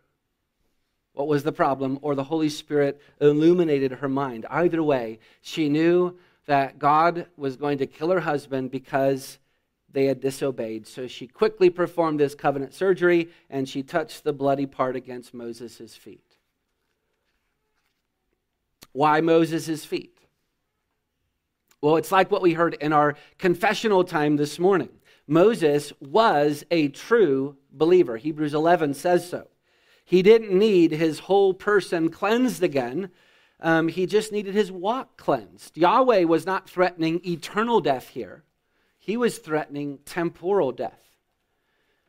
what 1.13 1.29
was 1.29 1.45
the 1.45 1.53
problem, 1.53 1.99
or 2.03 2.15
the 2.15 2.25
Holy 2.25 2.51
Spirit 2.51 3.01
illuminated 3.23 3.91
her 3.91 4.09
mind. 4.09 4.45
Either 4.51 4.83
way, 4.83 5.19
she 5.41 5.71
knew 5.71 6.19
that 6.47 6.79
God 6.79 7.27
was 7.37 7.57
going 7.57 7.79
to 7.79 7.87
kill 7.87 8.11
her 8.11 8.21
husband 8.21 8.71
because 8.71 9.39
they 9.91 10.07
had 10.07 10.21
disobeyed. 10.21 10.87
So 10.87 11.07
she 11.07 11.27
quickly 11.27 11.71
performed 11.71 12.21
this 12.21 12.35
covenant 12.35 12.75
surgery 12.75 13.29
and 13.51 13.69
she 13.69 13.83
touched 13.83 14.25
the 14.25 14.33
bloody 14.33 14.67
part 14.67 14.97
against 14.97 15.35
Moses' 15.35 15.95
feet. 15.95 16.37
Why 18.93 19.21
Moses' 19.21 19.85
feet? 19.85 20.19
Well, 21.81 21.97
it's 21.97 22.13
like 22.13 22.31
what 22.31 22.43
we 22.43 22.55
heard 22.55 22.75
in 22.75 22.93
our 22.93 23.17
confessional 23.39 24.05
time 24.05 24.37
this 24.37 24.59
morning. 24.59 24.89
Moses 25.27 25.93
was 26.01 26.65
a 26.71 26.89
true 26.89 27.57
believer. 27.73 28.17
Hebrews 28.17 28.55
11 28.55 28.95
says 28.95 29.29
so. 29.29 29.49
He 30.05 30.23
didn't 30.23 30.57
need 30.57 30.93
his 30.93 31.21
whole 31.21 31.53
person 31.53 32.11
cleansed 32.11 32.63
again 32.63 33.11
um, 33.61 33.89
he 33.89 34.07
just 34.07 34.33
needed 34.33 34.55
his 34.55 34.71
walk 34.71 35.17
cleansed. 35.17 35.77
Yahweh 35.77 36.25
was 36.25 36.45
not 36.47 36.69
threatening 36.69 37.21
eternal 37.25 37.81
death 37.81 38.09
here, 38.09 38.45
he 38.99 39.17
was 39.17 39.39
threatening 39.39 39.99
temporal 40.05 40.73
death. 40.73 41.01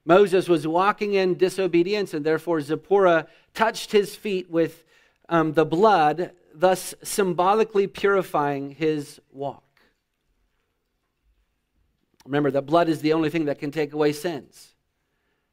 Moses 0.05 0.47
was 0.47 0.65
walking 0.65 1.15
in 1.15 1.35
disobedience, 1.35 2.13
and 2.13 2.25
therefore 2.25 2.61
Zipporah 2.61 3.27
touched 3.53 3.91
his 3.91 4.15
feet 4.15 4.49
with 4.49 4.85
um, 5.27 5.51
the 5.51 5.65
blood, 5.65 6.31
thus 6.53 6.95
symbolically 7.03 7.87
purifying 7.87 8.71
his 8.71 9.19
walk. 9.33 9.63
Remember 12.25 12.51
that 12.51 12.65
blood 12.65 12.87
is 12.89 13.01
the 13.01 13.13
only 13.13 13.29
thing 13.29 13.45
that 13.45 13.59
can 13.59 13.71
take 13.71 13.93
away 13.93 14.13
sins. 14.13 14.75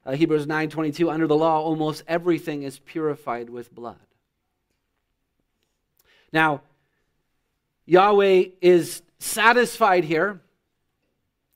Uh, 0.06 0.12
Hebrews 0.12 0.46
9:22 0.46 1.10
under 1.10 1.26
the 1.26 1.36
law 1.36 1.60
almost 1.60 2.02
everything 2.06 2.62
is 2.62 2.78
purified 2.78 3.48
with 3.48 3.74
blood. 3.74 4.13
Now, 6.34 6.62
Yahweh 7.86 8.46
is 8.60 9.02
satisfied 9.20 10.02
here 10.02 10.40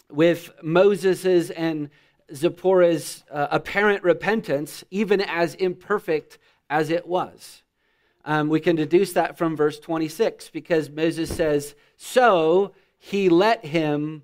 with 0.08 0.52
Moses's 0.62 1.50
and 1.50 1.90
Zipporah's 2.32 3.24
uh, 3.28 3.48
apparent 3.50 4.04
repentance, 4.04 4.84
even 4.92 5.20
as 5.20 5.56
imperfect 5.56 6.38
as 6.70 6.90
it 6.90 7.08
was. 7.08 7.64
Um, 8.24 8.48
we 8.48 8.60
can 8.60 8.76
deduce 8.76 9.12
that 9.14 9.36
from 9.36 9.56
verse 9.56 9.80
26 9.80 10.50
because 10.50 10.88
Moses 10.90 11.34
says, 11.34 11.74
So 11.96 12.72
he 12.98 13.28
let 13.28 13.64
him 13.64 14.22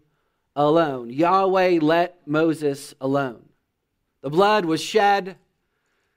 alone. 0.54 1.10
Yahweh 1.10 1.80
let 1.82 2.28
Moses 2.28 2.94
alone. 3.00 3.48
The 4.20 4.30
blood 4.30 4.66
was 4.66 4.80
shed, 4.80 5.36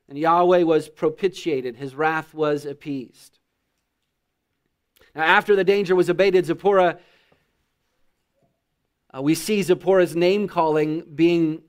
and 0.08 0.16
Yahweh 0.16 0.62
was 0.62 0.90
propitiated. 0.90 1.78
His 1.78 1.96
wrath 1.96 2.36
was 2.36 2.68
appeased. 2.68 3.37
Now, 5.18 5.24
after 5.24 5.56
the 5.56 5.64
danger 5.64 5.96
was 5.96 6.10
abated, 6.10 6.46
Zipporah, 6.46 7.00
uh, 9.12 9.22
we 9.24 9.34
see 9.34 9.64
Zipporah's 9.64 10.16
name 10.16 10.48
calling 10.48 11.02
being 11.16 11.64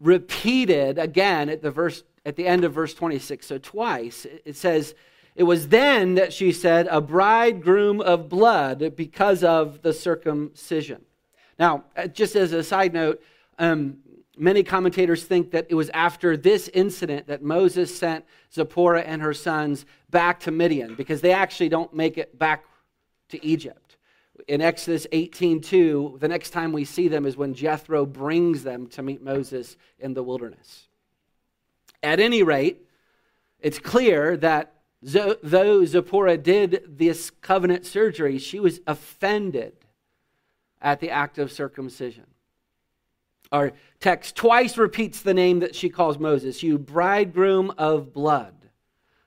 repeated 0.00 0.98
again 0.98 1.50
at 1.50 1.60
the 1.60 1.70
verse 1.70 2.04
at 2.24 2.36
the 2.36 2.46
end 2.46 2.64
of 2.64 2.72
verse 2.72 2.94
26. 2.94 3.46
So 3.46 3.58
twice 3.58 4.26
it 4.46 4.56
says, 4.56 4.94
It 5.34 5.42
was 5.42 5.68
then 5.68 6.14
that 6.14 6.32
she 6.32 6.52
said, 6.52 6.88
A 6.90 7.02
bridegroom 7.02 8.00
of 8.00 8.30
blood 8.30 8.96
because 8.96 9.44
of 9.44 9.82
the 9.82 9.92
circumcision. 9.92 11.04
Now, 11.58 11.84
uh, 11.98 12.06
just 12.06 12.34
as 12.34 12.52
a 12.52 12.62
side 12.62 12.94
note, 12.94 13.22
um, 13.58 13.98
many 14.38 14.62
commentators 14.62 15.24
think 15.24 15.50
that 15.50 15.66
it 15.68 15.74
was 15.74 15.90
after 15.90 16.34
this 16.34 16.68
incident 16.68 17.26
that 17.26 17.42
Moses 17.42 17.96
sent 17.96 18.24
Zipporah 18.54 19.02
and 19.02 19.20
her 19.20 19.34
sons 19.34 19.84
back 20.08 20.40
to 20.40 20.50
Midian 20.50 20.94
because 20.94 21.20
they 21.20 21.32
actually 21.32 21.68
don't 21.68 21.92
make 21.92 22.16
it 22.16 22.38
back 22.38 22.64
to 23.30 23.44
Egypt. 23.44 23.96
In 24.48 24.60
Exodus 24.60 25.06
18:2, 25.12 26.18
the 26.20 26.28
next 26.28 26.50
time 26.50 26.72
we 26.72 26.84
see 26.84 27.08
them 27.08 27.26
is 27.26 27.36
when 27.36 27.54
Jethro 27.54 28.04
brings 28.04 28.62
them 28.62 28.86
to 28.88 29.02
meet 29.02 29.22
Moses 29.22 29.76
in 29.98 30.14
the 30.14 30.22
wilderness. 30.22 30.88
At 32.02 32.20
any 32.20 32.42
rate, 32.42 32.86
it's 33.60 33.78
clear 33.78 34.36
that 34.36 34.74
though 35.02 35.84
Zipporah 35.84 36.36
did 36.36 36.98
this 36.98 37.30
covenant 37.30 37.86
surgery, 37.86 38.38
she 38.38 38.60
was 38.60 38.80
offended 38.86 39.74
at 40.80 41.00
the 41.00 41.10
act 41.10 41.38
of 41.38 41.50
circumcision. 41.50 42.26
Our 43.52 43.72
text 44.00 44.36
twice 44.36 44.76
repeats 44.76 45.22
the 45.22 45.34
name 45.34 45.60
that 45.60 45.74
she 45.74 45.88
calls 45.88 46.18
Moses, 46.18 46.62
you 46.62 46.78
bridegroom 46.78 47.72
of 47.78 48.12
blood. 48.12 48.54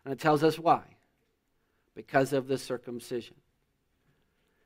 And 0.04 0.14
it 0.14 0.20
tells 0.20 0.44
us 0.44 0.60
why. 0.60 0.84
Because 1.96 2.34
of 2.34 2.48
the 2.48 2.58
circumcision. 2.58 3.36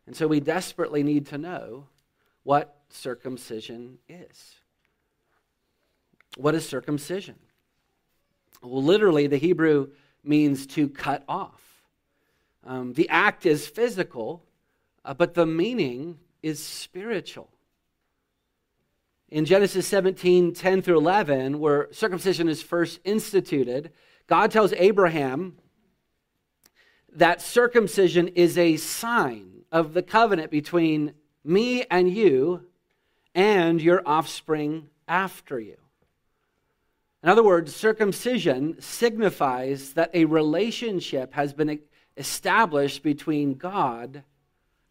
And 0.05 0.15
so 0.15 0.27
we 0.27 0.39
desperately 0.39 1.03
need 1.03 1.27
to 1.27 1.37
know 1.37 1.87
what 2.43 2.75
circumcision 2.89 3.97
is. 4.09 4.55
What 6.35 6.55
is 6.55 6.67
circumcision? 6.67 7.35
Well, 8.61 8.83
literally, 8.83 9.27
the 9.27 9.37
Hebrew 9.37 9.89
means 10.23 10.65
to 10.67 10.89
cut 10.89 11.23
off. 11.27 11.61
Um, 12.65 12.93
the 12.93 13.09
act 13.09 13.45
is 13.45 13.67
physical, 13.67 14.43
uh, 15.03 15.13
but 15.13 15.33
the 15.33 15.45
meaning 15.45 16.19
is 16.41 16.63
spiritual. 16.63 17.49
In 19.29 19.45
Genesis 19.45 19.87
17 19.87 20.53
10 20.53 20.81
through 20.81 20.97
11, 20.97 21.59
where 21.59 21.89
circumcision 21.91 22.47
is 22.47 22.61
first 22.61 22.99
instituted, 23.03 23.91
God 24.27 24.51
tells 24.51 24.73
Abraham 24.73 25.57
that 27.15 27.41
circumcision 27.41 28.29
is 28.29 28.57
a 28.57 28.77
sign 28.77 29.63
of 29.71 29.93
the 29.93 30.03
covenant 30.03 30.51
between 30.51 31.13
me 31.43 31.83
and 31.89 32.09
you 32.09 32.65
and 33.35 33.81
your 33.81 34.01
offspring 34.05 34.89
after 35.07 35.59
you. 35.59 35.77
In 37.23 37.29
other 37.29 37.43
words, 37.43 37.75
circumcision 37.75 38.79
signifies 38.81 39.93
that 39.93 40.11
a 40.13 40.25
relationship 40.25 41.33
has 41.33 41.53
been 41.53 41.79
established 42.17 43.01
between 43.01 43.55
God 43.55 44.23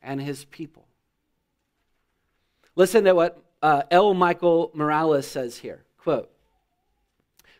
and 0.02 0.20
his 0.20 0.44
people. 0.46 0.86
Listen 2.74 3.04
to 3.04 3.14
what 3.14 3.42
uh, 3.62 3.82
L. 3.90 4.14
Michael 4.14 4.70
Morales 4.74 5.26
says 5.26 5.58
here. 5.58 5.84
Quote 5.98 6.30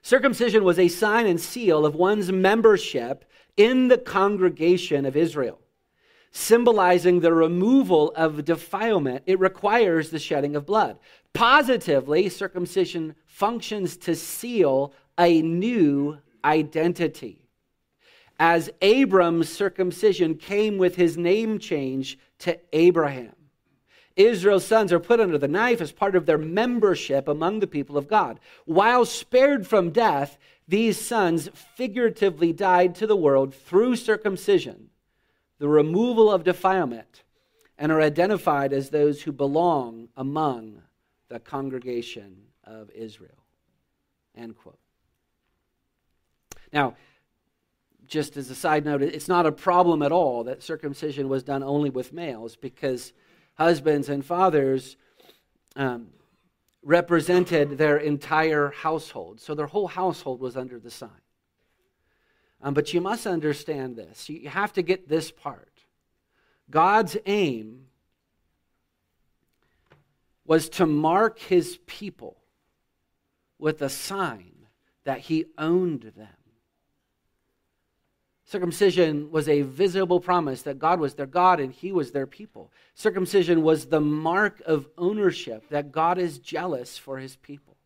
Circumcision 0.01 0.65
was 0.65 0.79
a 0.79 0.89
sign 0.89 1.27
and 1.27 1.41
seal 1.41 1.87
of 1.87 1.95
one's 1.95 2.33
membership 2.33 3.25
in 3.57 3.89
the 3.89 3.99
congregation 3.99 5.05
of 5.07 5.17
Israel 5.17 5.59
symbolizing 6.33 7.21
the 7.21 7.33
removal 7.33 8.11
of 8.17 8.45
defilement, 8.45 9.23
it 9.27 9.39
requires 9.39 10.11
the 10.11 10.19
shedding 10.19 10.57
of 10.57 10.67
blood. 10.67 10.99
Positively, 11.35 12.29
circumcision 12.29 13.15
functions 13.27 13.97
to 13.99 14.15
seal 14.17 14.93
a 15.19 15.43
new 15.43 16.19
identity. 16.45 17.47
As 18.41 18.71
Abram's 18.81 19.49
circumcision 19.49 20.35
came 20.35 20.79
with 20.79 20.97
his 20.97 21.17
name 21.17 21.59
change 21.59 22.19
to 22.41 22.59
Abraham. 22.73 23.37
Israel's 24.17 24.67
sons 24.67 24.93
are 24.93 25.01
put 25.01 25.21
under 25.21 25.39
the 25.39 25.49
knife 25.49 25.81
as 25.81 25.93
part 25.93 26.17
of 26.17 26.27
their 26.27 26.39
membership 26.39 27.29
among 27.29 27.61
the 27.61 27.67
people 27.67 27.97
of 27.97 28.09
God. 28.09 28.41
While 28.65 29.05
spared 29.05 29.67
from 29.67 29.91
death, 29.91 30.39
these 30.69 31.01
sons 31.01 31.49
figuratively 31.77 32.53
died 32.53 32.95
to 32.97 33.07
the 33.07 33.17
world 33.17 33.55
through 33.55 33.97
circumcision 33.97 34.91
the 35.63 35.69
removal 35.69 36.29
of 36.29 36.43
defilement, 36.43 37.23
and 37.79 37.93
are 37.93 38.01
identified 38.01 38.73
as 38.73 38.91
those 38.91 39.23
who 39.23 39.31
belong 39.31 40.09
among 40.17 40.83
the 41.29 41.39
congregation 41.39 42.37
of 42.65 42.91
Israel. 42.91 43.47
End 44.37 44.57
quote. 44.57 44.81
Now, 46.73 46.97
just 48.09 48.37
as 48.37 48.51
a 48.51 48.57
side 48.57 48.85
note, 48.85 49.03
it's 49.03 49.29
not 49.29 49.47
a 49.47 49.53
problem 49.53 50.03
at 50.03 50.11
all 50.11 50.43
that 50.43 50.65
circumcision 50.65 51.29
was 51.29 51.45
done 51.45 51.63
only 51.63 51.91
with 51.91 52.13
males 52.13 52.57
because 52.57 53.13
husbands 53.55 54.09
and 54.09 54.27
fathers 54.27 54.97
um, 55.77 56.09
represented 56.83 57.79
their 57.79 57.97
entire 57.97 58.71
household. 58.71 59.41
So 59.41 59.55
their 59.55 59.67
whole 59.67 59.89
household 59.89 60.41
was 60.41 60.57
under 60.57 60.79
the 60.79 60.91
sign. 60.91 61.11
Um, 62.61 62.75
but 62.75 62.93
you 62.93 63.01
must 63.01 63.27
understand 63.27 63.97
this. 63.97 64.29
You 64.29 64.49
have 64.49 64.73
to 64.75 64.83
get 64.83 65.09
this 65.09 65.31
part. 65.31 65.69
God's 66.71 67.17
aim 67.27 67.87
was 70.45 70.69
to 70.71 70.87
mark 70.87 71.39
his 71.39 71.79
people 71.87 72.37
with 73.59 73.83
a 73.83 73.89
sign 73.89 74.67
that 75.05 75.21
he 75.21 75.47
owned 75.59 76.13
them. 76.17 76.42
Circumcision 78.53 79.31
was 79.31 79.49
a 79.49 79.63
visible 79.63 80.21
promise 80.21 80.61
that 80.61 80.79
God 80.79 81.01
was 81.01 81.15
their 81.15 81.25
God 81.25 81.59
and 81.59 81.73
He 81.73 81.91
was 81.91 82.13
their 82.13 82.27
people. 82.27 82.71
Circumcision 82.95 83.63
was 83.63 83.87
the 83.87 83.99
mark 83.99 84.61
of 84.67 84.91
ownership 84.99 85.71
that 85.71 85.91
God 85.91 86.19
is 86.19 86.39
jealous 86.39 86.99
for 86.99 87.17
His 87.17 87.35
people. 87.37 87.79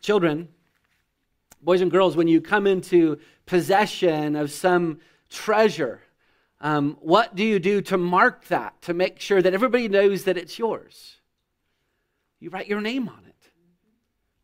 Children, 0.00 0.46
boys 1.60 1.80
and 1.80 1.90
girls, 1.90 2.14
when 2.16 2.28
you 2.28 2.40
come 2.40 2.68
into 2.68 3.18
possession 3.44 4.36
of 4.36 4.52
some 4.52 5.00
treasure, 5.28 6.00
um, 6.60 6.96
what 7.00 7.34
do 7.34 7.42
you 7.42 7.58
do 7.58 7.80
to 7.82 7.98
mark 7.98 8.44
that, 8.44 8.80
to 8.82 8.94
make 8.94 9.18
sure 9.18 9.42
that 9.42 9.52
everybody 9.52 9.88
knows 9.88 10.22
that 10.24 10.36
it's 10.36 10.60
yours? 10.60 11.16
You 12.38 12.50
write 12.50 12.68
your 12.68 12.80
name 12.80 13.08
on 13.08 13.24
it. 13.26 13.35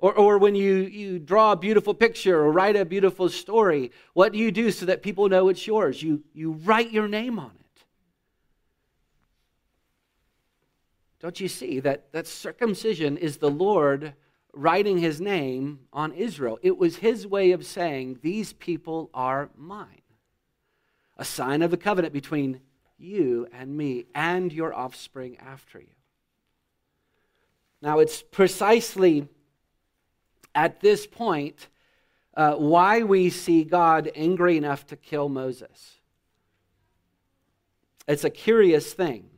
Or, 0.02 0.12
or 0.14 0.38
when 0.38 0.56
you, 0.56 0.78
you 0.78 1.20
draw 1.20 1.52
a 1.52 1.56
beautiful 1.56 1.94
picture 1.94 2.36
or 2.36 2.50
write 2.50 2.74
a 2.74 2.84
beautiful 2.84 3.28
story, 3.28 3.92
what 4.14 4.32
do 4.32 4.38
you 4.38 4.50
do 4.50 4.72
so 4.72 4.84
that 4.86 5.00
people 5.00 5.28
know 5.28 5.48
it's 5.48 5.64
yours? 5.64 6.02
You, 6.02 6.24
you 6.34 6.52
write 6.64 6.90
your 6.90 7.06
name 7.06 7.38
on 7.38 7.52
it. 7.54 7.84
Don't 11.20 11.38
you 11.38 11.46
see 11.46 11.78
that, 11.78 12.10
that 12.10 12.26
circumcision 12.26 13.16
is 13.16 13.36
the 13.36 13.48
Lord 13.48 14.14
writing 14.52 14.98
his 14.98 15.20
name 15.20 15.78
on 15.92 16.12
Israel? 16.14 16.58
It 16.62 16.76
was 16.76 16.96
his 16.96 17.24
way 17.24 17.52
of 17.52 17.64
saying, 17.64 18.18
These 18.22 18.54
people 18.54 19.08
are 19.14 19.50
mine. 19.56 20.02
A 21.16 21.24
sign 21.24 21.62
of 21.62 21.70
the 21.70 21.76
covenant 21.76 22.12
between 22.12 22.58
you 22.98 23.46
and 23.52 23.76
me 23.76 24.06
and 24.16 24.52
your 24.52 24.74
offspring 24.74 25.36
after 25.38 25.78
you. 25.78 25.94
Now, 27.80 28.00
it's 28.00 28.20
precisely 28.20 29.28
at 30.54 30.80
this 30.80 31.06
point 31.06 31.68
uh, 32.34 32.54
why 32.54 33.02
we 33.02 33.30
see 33.30 33.64
God 33.64 34.10
angry 34.14 34.56
enough 34.56 34.86
to 34.86 34.96
kill 34.96 35.28
Moses. 35.28 35.96
It's 38.08 38.24
a 38.24 38.30
curious 38.30 38.92
thing. 38.92 39.28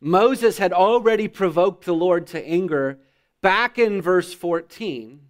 Moses 0.00 0.58
had 0.58 0.72
already 0.72 1.28
provoked 1.28 1.84
the 1.84 1.94
Lord 1.94 2.26
to 2.28 2.46
anger 2.46 2.98
back 3.40 3.78
in 3.78 4.02
verse 4.02 4.34
14 4.34 5.20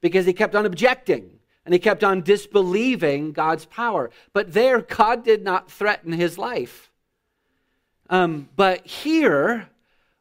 because 0.00 0.26
he 0.26 0.32
kept 0.32 0.54
on 0.54 0.66
objecting 0.66 1.38
and 1.64 1.72
he 1.72 1.78
kept 1.78 2.02
on 2.02 2.22
disbelieving 2.22 3.32
God's 3.32 3.64
power. 3.66 4.10
But 4.32 4.52
there, 4.52 4.80
God 4.80 5.24
did 5.24 5.44
not 5.44 5.70
threaten 5.70 6.12
his 6.12 6.36
life. 6.36 6.90
Um, 8.10 8.48
but 8.56 8.86
here, 8.86 9.68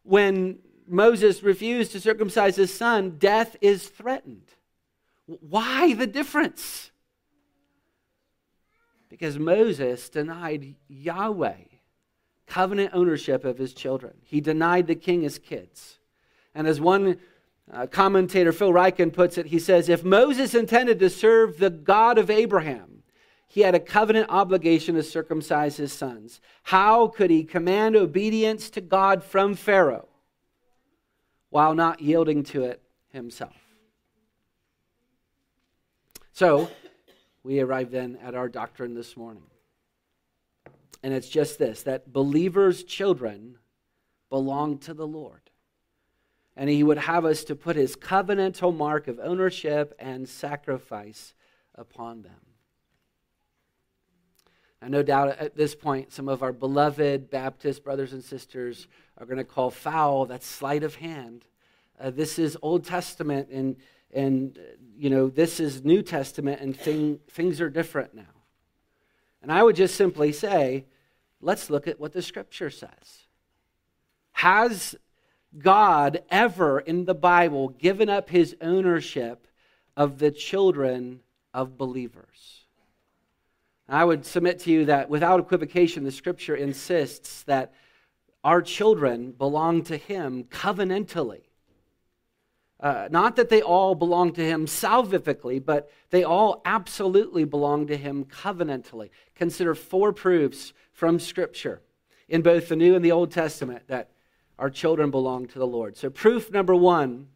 when 0.04 0.60
Moses 0.92 1.42
refused 1.42 1.94
to 1.94 2.00
circumcise 2.00 2.58
his 2.58 2.74
son, 2.74 3.18
death 3.18 3.56
is 3.62 3.88
threatened. 3.88 4.48
Why 5.26 5.94
the 5.94 6.08
difference? 6.08 6.92
Because 9.10 9.40
Moses 9.40 10.10
denied 10.10 10.76
Yahweh 10.88 11.56
covenant 12.48 12.92
ownership 12.94 13.46
of 13.46 13.58
his 13.58 13.74
children. 13.74 14.14
He 14.24 14.42
denied 14.42 14.88
the 14.88 14.96
king 14.96 15.22
his 15.22 15.40
kids. 15.40 16.00
And 16.54 16.68
as 16.68 16.82
one 16.82 17.18
uh, 17.72 17.88
commentator, 17.88 18.52
Phil 18.52 18.74
Ryken, 18.74 19.14
puts 19.14 19.38
it, 19.38 19.46
he 19.46 19.60
says, 19.60 19.88
If 19.88 20.04
Moses 20.04 20.54
intended 20.54 21.00
to 21.00 21.10
serve 21.10 21.58
the 21.58 21.70
God 21.70 22.18
of 22.18 22.30
Abraham, 22.30 23.04
he 23.48 23.62
had 23.62 23.76
a 23.76 23.80
covenant 23.80 24.28
obligation 24.30 24.96
to 24.96 25.04
circumcise 25.04 25.78
his 25.78 25.94
sons. 25.94 26.42
How 26.64 27.08
could 27.08 27.30
he 27.30 27.46
command 27.46 27.96
obedience 27.96 28.70
to 28.72 28.82
God 28.82 29.24
from 29.24 29.56
Pharaoh? 29.56 30.08
While 31.52 31.76
not 31.76 32.02
yielding 32.02 32.42
to 32.42 32.64
it 32.64 32.82
himself. 33.10 33.54
So, 36.34 36.72
we 37.44 37.60
arrive 37.60 37.92
then 37.92 38.18
at 38.24 38.34
our 38.34 38.50
doctrine 38.50 38.96
this 38.96 39.16
morning. 39.16 39.44
And 41.04 41.14
it's 41.14 41.30
just 41.30 41.60
this 41.60 41.84
that 41.84 42.12
believers' 42.12 42.84
children 42.84 43.58
belong 44.30 44.80
to 44.80 44.94
the 44.94 45.06
Lord. 45.06 45.42
And 46.56 46.70
he 46.70 46.84
would 46.84 46.98
have 46.98 47.26
us 47.26 47.44
to 47.46 47.56
put 47.56 47.76
his 47.76 47.96
covenantal 47.96 48.76
mark 48.76 49.08
of 49.08 49.20
ownership 49.20 49.94
and 50.00 50.28
sacrifice 50.28 51.34
upon 51.76 52.22
them. 52.22 52.51
I 54.82 54.88
no 54.88 55.04
doubt 55.04 55.38
at 55.40 55.56
this 55.56 55.76
point, 55.76 56.12
some 56.12 56.28
of 56.28 56.42
our 56.42 56.52
beloved 56.52 57.30
Baptist 57.30 57.84
brothers 57.84 58.14
and 58.14 58.24
sisters 58.24 58.88
are 59.18 59.26
going 59.26 59.38
to 59.38 59.44
call 59.44 59.70
foul 59.70 60.26
that 60.26 60.44
sleight 60.44 60.84
of 60.84 60.96
hand. 60.96 61.46
Uh, 62.00 62.10
this 62.10 62.40
is 62.40 62.58
Old 62.64 62.84
Testament, 62.84 63.50
and, 63.50 63.76
and 64.12 64.58
you 64.98 65.12
know, 65.12 65.28
this 65.28 65.60
is 65.60 65.86
New 65.86 66.02
Testament, 66.02 66.62
and 66.62 66.76
thing, 66.76 67.20
things 67.30 67.62
are 67.62 67.70
different 67.70 68.16
now. 68.16 68.24
And 69.44 69.52
I 69.52 69.62
would 69.62 69.76
just 69.76 69.96
simply 69.96 70.32
say, 70.32 70.86
let's 71.42 71.70
look 71.70 71.88
at 71.88 72.00
what 72.00 72.14
the 72.14 72.22
scripture 72.24 72.72
says. 72.72 73.28
Has 74.32 74.96
God 75.60 76.24
ever 76.32 76.80
in 76.80 77.06
the 77.06 77.14
Bible 77.14 77.70
given 77.70 78.10
up 78.10 78.30
his 78.30 78.56
ownership 78.62 79.46
of 79.96 80.18
the 80.18 80.32
children 80.32 81.20
of 81.54 81.78
believers? 81.78 82.61
I 83.92 84.06
would 84.06 84.26
submit 84.26 84.60
to 84.60 84.72
you 84.72 84.86
that 84.86 85.10
without 85.10 85.40
equivocation, 85.40 86.04
the 86.04 86.12
scripture 86.12 86.56
insists 86.56 87.44
that 87.44 87.74
our 88.44 88.62
children 88.62 89.32
belong 89.32 89.84
to 89.84 89.98
him 89.98 90.46
covenantally. 90.46 91.42
Uh, 92.80 93.08
not 93.12 93.36
that 93.36 93.50
they 93.50 93.62
all 93.62 93.94
belong 93.94 94.34
to 94.34 94.42
him 94.42 94.66
salvifically, 94.66 95.64
but 95.64 95.92
they 96.10 96.24
all 96.24 96.62
absolutely 96.66 97.44
belong 97.44 97.86
to 97.88 97.98
him 97.98 98.26
covenantally. 98.26 99.10
Consider 99.36 99.76
four 99.76 100.12
proofs 100.12 100.74
from 100.94 101.20
Scripture 101.20 101.82
in 102.28 102.42
both 102.42 102.70
the 102.70 102.76
New 102.76 102.96
and 102.96 103.06
the 103.06 103.12
Old 103.12 103.32
Testament 103.32 103.84
that 103.88 104.10
our 104.58 104.70
children 104.70 105.12
belong 105.12 105.48
to 105.48 105.60
the 105.60 105.68
Lord. 105.68 105.96
So, 105.98 106.10
proof 106.10 106.50
number 106.50 106.76
one 106.76 107.28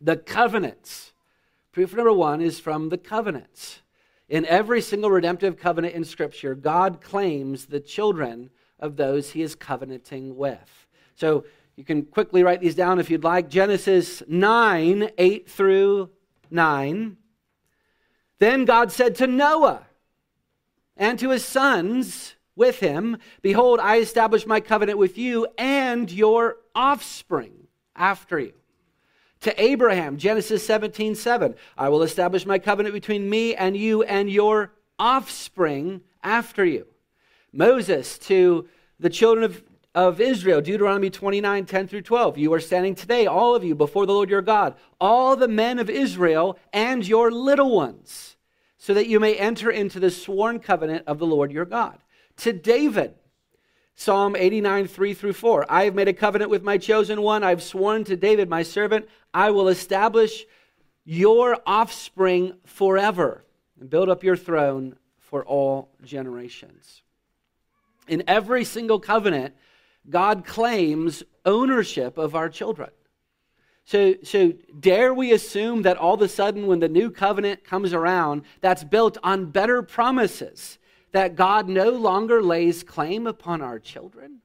the 0.00 0.16
covenants. 0.16 1.12
Proof 1.72 1.94
number 1.94 2.12
one 2.12 2.40
is 2.40 2.60
from 2.60 2.90
the 2.90 2.98
covenants. 2.98 3.80
In 4.28 4.46
every 4.46 4.80
single 4.80 5.10
redemptive 5.10 5.58
covenant 5.58 5.94
in 5.94 6.04
Scripture, 6.04 6.54
God 6.54 7.00
claims 7.00 7.66
the 7.66 7.80
children 7.80 8.50
of 8.78 8.96
those 8.96 9.30
he 9.30 9.42
is 9.42 9.54
covenanting 9.54 10.36
with. 10.36 10.86
So 11.14 11.44
you 11.76 11.84
can 11.84 12.04
quickly 12.04 12.42
write 12.42 12.60
these 12.60 12.74
down 12.74 12.98
if 12.98 13.10
you'd 13.10 13.24
like. 13.24 13.48
Genesis 13.50 14.22
9, 14.26 15.10
8 15.18 15.50
through 15.50 16.10
9. 16.50 17.16
Then 18.38 18.64
God 18.64 18.90
said 18.92 19.14
to 19.16 19.26
Noah 19.26 19.86
and 20.96 21.18
to 21.18 21.30
his 21.30 21.44
sons 21.44 22.34
with 22.56 22.80
him, 22.80 23.18
Behold, 23.42 23.80
I 23.80 23.98
establish 23.98 24.46
my 24.46 24.60
covenant 24.60 24.98
with 24.98 25.18
you 25.18 25.46
and 25.58 26.10
your 26.10 26.56
offspring 26.74 27.68
after 27.94 28.38
you 28.38 28.54
to 29.44 29.62
Abraham, 29.62 30.16
Genesis 30.16 30.66
17, 30.66 31.14
7. 31.14 31.54
I 31.76 31.90
will 31.90 32.02
establish 32.02 32.46
my 32.46 32.58
covenant 32.58 32.94
between 32.94 33.28
me 33.28 33.54
and 33.54 33.76
you 33.76 34.02
and 34.02 34.30
your 34.30 34.72
offspring 34.98 36.00
after 36.22 36.64
you. 36.64 36.86
Moses 37.52 38.18
to 38.20 38.66
the 38.98 39.10
children 39.10 39.44
of, 39.44 39.62
of 39.94 40.18
Israel, 40.18 40.62
Deuteronomy 40.62 41.10
29, 41.10 41.66
10 41.66 41.88
through 41.88 42.00
12. 42.00 42.38
You 42.38 42.54
are 42.54 42.60
standing 42.60 42.94
today, 42.94 43.26
all 43.26 43.54
of 43.54 43.62
you, 43.62 43.74
before 43.74 44.06
the 44.06 44.14
Lord 44.14 44.30
your 44.30 44.40
God, 44.40 44.76
all 44.98 45.36
the 45.36 45.46
men 45.46 45.78
of 45.78 45.90
Israel 45.90 46.58
and 46.72 47.06
your 47.06 47.30
little 47.30 47.76
ones, 47.76 48.36
so 48.78 48.94
that 48.94 49.08
you 49.08 49.20
may 49.20 49.34
enter 49.34 49.70
into 49.70 50.00
the 50.00 50.10
sworn 50.10 50.58
covenant 50.58 51.04
of 51.06 51.18
the 51.18 51.26
Lord 51.26 51.52
your 51.52 51.66
God. 51.66 51.98
To 52.38 52.54
David, 52.54 53.14
Psalm 53.96 54.34
89, 54.36 54.88
3 54.88 55.14
through 55.14 55.32
4. 55.32 55.66
I 55.68 55.84
have 55.84 55.94
made 55.94 56.08
a 56.08 56.12
covenant 56.12 56.50
with 56.50 56.62
my 56.62 56.78
chosen 56.78 57.22
one. 57.22 57.44
I've 57.44 57.62
sworn 57.62 58.04
to 58.04 58.16
David, 58.16 58.48
my 58.48 58.62
servant, 58.62 59.08
I 59.32 59.50
will 59.50 59.68
establish 59.68 60.44
your 61.04 61.58
offspring 61.66 62.54
forever 62.64 63.44
and 63.78 63.88
build 63.90 64.08
up 64.08 64.24
your 64.24 64.36
throne 64.36 64.96
for 65.18 65.44
all 65.44 65.90
generations. 66.02 67.02
In 68.08 68.22
every 68.26 68.64
single 68.64 69.00
covenant, 69.00 69.54
God 70.08 70.44
claims 70.44 71.22
ownership 71.44 72.18
of 72.18 72.34
our 72.34 72.48
children. 72.48 72.90
So, 73.84 74.14
so 74.22 74.52
dare 74.78 75.12
we 75.12 75.32
assume 75.32 75.82
that 75.82 75.98
all 75.98 76.14
of 76.14 76.22
a 76.22 76.28
sudden, 76.28 76.66
when 76.66 76.80
the 76.80 76.88
new 76.88 77.10
covenant 77.10 77.64
comes 77.64 77.92
around, 77.92 78.42
that's 78.60 78.82
built 78.82 79.18
on 79.22 79.46
better 79.46 79.82
promises, 79.82 80.78
that 81.14 81.36
God 81.36 81.68
no 81.68 81.90
longer 81.90 82.42
lays 82.42 82.82
claim 82.82 83.28
upon 83.28 83.62
our 83.62 83.78
children? 83.78 84.40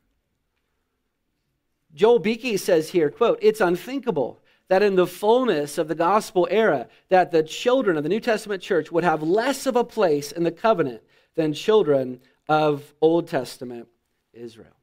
Joel 1.95 2.19
Beeke 2.19 2.59
says 2.59 2.91
here, 2.91 3.09
quote, 3.09 3.39
it's 3.41 3.59
unthinkable 3.59 4.39
that 4.67 4.83
in 4.83 4.95
the 4.95 5.07
fullness 5.07 5.79
of 5.79 5.87
the 5.87 5.95
gospel 5.95 6.47
era, 6.51 6.87
that 7.09 7.31
the 7.31 7.41
children 7.41 7.97
of 7.97 8.03
the 8.03 8.09
New 8.09 8.19
Testament 8.19 8.61
church 8.61 8.91
would 8.91 9.03
have 9.03 9.23
less 9.23 9.65
of 9.65 9.75
a 9.75 9.83
place 9.83 10.31
in 10.31 10.43
the 10.43 10.51
covenant 10.51 11.01
than 11.33 11.53
children 11.53 12.19
of 12.47 12.93
Old 13.01 13.27
Testament 13.27 13.87
Israel. 14.31 14.77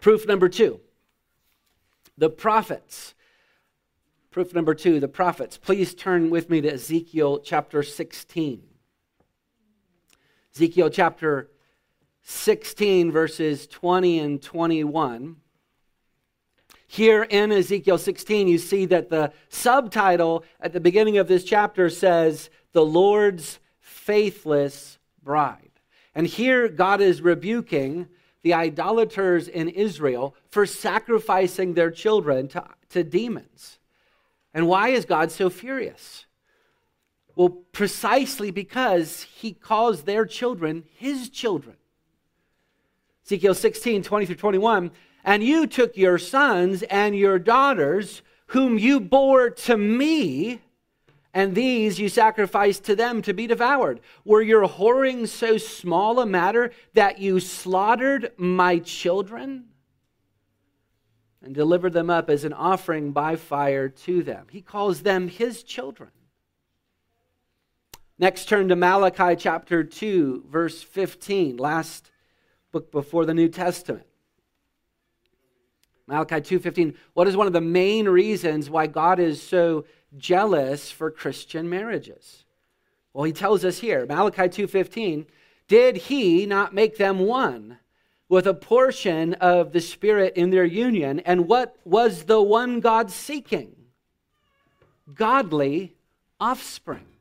Proof 0.00 0.26
number 0.26 0.48
two 0.48 0.80
the 2.16 2.30
prophets. 2.30 3.14
Proof 4.30 4.54
number 4.54 4.74
two 4.74 5.00
the 5.00 5.08
prophets. 5.08 5.58
Please 5.58 5.94
turn 5.94 6.30
with 6.30 6.48
me 6.48 6.62
to 6.62 6.72
Ezekiel 6.72 7.40
chapter 7.40 7.82
16. 7.82 8.62
Ezekiel 10.56 10.88
chapter 10.88 11.50
16, 12.22 13.12
verses 13.12 13.66
20 13.66 14.18
and 14.20 14.40
21. 14.40 15.36
Here 16.86 17.24
in 17.24 17.52
Ezekiel 17.52 17.98
16, 17.98 18.48
you 18.48 18.56
see 18.56 18.86
that 18.86 19.10
the 19.10 19.34
subtitle 19.50 20.44
at 20.58 20.72
the 20.72 20.80
beginning 20.80 21.18
of 21.18 21.28
this 21.28 21.44
chapter 21.44 21.90
says, 21.90 22.48
The 22.72 22.82
Lord's 22.82 23.58
Faithless 23.80 24.96
Bride. 25.22 25.72
And 26.14 26.26
here 26.26 26.68
God 26.68 27.02
is 27.02 27.20
rebuking 27.20 28.08
the 28.40 28.54
idolaters 28.54 29.48
in 29.48 29.68
Israel 29.68 30.34
for 30.48 30.64
sacrificing 30.64 31.74
their 31.74 31.90
children 31.90 32.48
to, 32.48 32.64
to 32.88 33.04
demons. 33.04 33.78
And 34.54 34.66
why 34.66 34.88
is 34.88 35.04
God 35.04 35.30
so 35.30 35.50
furious? 35.50 36.24
Well, 37.36 37.50
precisely 37.50 38.50
because 38.50 39.22
he 39.22 39.52
calls 39.52 40.02
their 40.02 40.24
children 40.24 40.84
his 40.96 41.28
children. 41.28 41.76
Ezekiel 43.26 43.54
16, 43.54 44.02
20 44.02 44.26
through 44.26 44.36
21. 44.36 44.90
And 45.22 45.44
you 45.44 45.66
took 45.66 45.96
your 45.96 46.16
sons 46.16 46.82
and 46.84 47.14
your 47.14 47.38
daughters, 47.38 48.22
whom 48.48 48.78
you 48.78 49.00
bore 49.00 49.50
to 49.50 49.76
me, 49.76 50.62
and 51.34 51.54
these 51.54 51.98
you 51.98 52.08
sacrificed 52.08 52.84
to 52.84 52.96
them 52.96 53.20
to 53.20 53.34
be 53.34 53.46
devoured. 53.46 54.00
Were 54.24 54.40
your 54.40 54.66
whoring 54.66 55.28
so 55.28 55.58
small 55.58 56.18
a 56.18 56.24
matter 56.24 56.70
that 56.94 57.18
you 57.18 57.40
slaughtered 57.40 58.32
my 58.38 58.78
children 58.78 59.66
and 61.42 61.54
delivered 61.54 61.92
them 61.92 62.08
up 62.08 62.30
as 62.30 62.44
an 62.44 62.54
offering 62.54 63.12
by 63.12 63.36
fire 63.36 63.90
to 63.90 64.22
them? 64.22 64.46
He 64.50 64.62
calls 64.62 65.02
them 65.02 65.28
his 65.28 65.62
children. 65.62 66.10
Next, 68.18 68.48
turn 68.48 68.68
to 68.68 68.76
Malachi 68.76 69.36
chapter 69.36 69.84
2, 69.84 70.44
verse 70.48 70.82
15. 70.82 71.58
Last 71.58 72.10
book 72.72 72.90
before 72.90 73.26
the 73.26 73.34
New 73.34 73.48
Testament. 73.48 74.06
Malachi 76.06 76.36
2:15 76.36 76.94
What 77.12 77.28
is 77.28 77.36
one 77.36 77.46
of 77.46 77.52
the 77.52 77.60
main 77.60 78.08
reasons 78.08 78.70
why 78.70 78.86
God 78.86 79.18
is 79.18 79.42
so 79.42 79.84
jealous 80.16 80.90
for 80.90 81.10
Christian 81.10 81.68
marriages? 81.68 82.44
Well, 83.12 83.24
he 83.24 83.32
tells 83.32 83.64
us 83.64 83.80
here, 83.80 84.06
Malachi 84.06 84.48
2:15, 84.48 85.26
did 85.68 85.96
he 85.96 86.46
not 86.46 86.72
make 86.72 86.96
them 86.96 87.18
one 87.18 87.78
with 88.28 88.46
a 88.46 88.54
portion 88.54 89.34
of 89.34 89.72
the 89.72 89.80
spirit 89.80 90.36
in 90.36 90.50
their 90.50 90.64
union? 90.64 91.20
And 91.20 91.48
what 91.48 91.76
was 91.84 92.24
the 92.24 92.40
one 92.40 92.80
God 92.80 93.10
seeking? 93.10 93.74
Godly 95.12 95.96
offspring. 96.40 97.15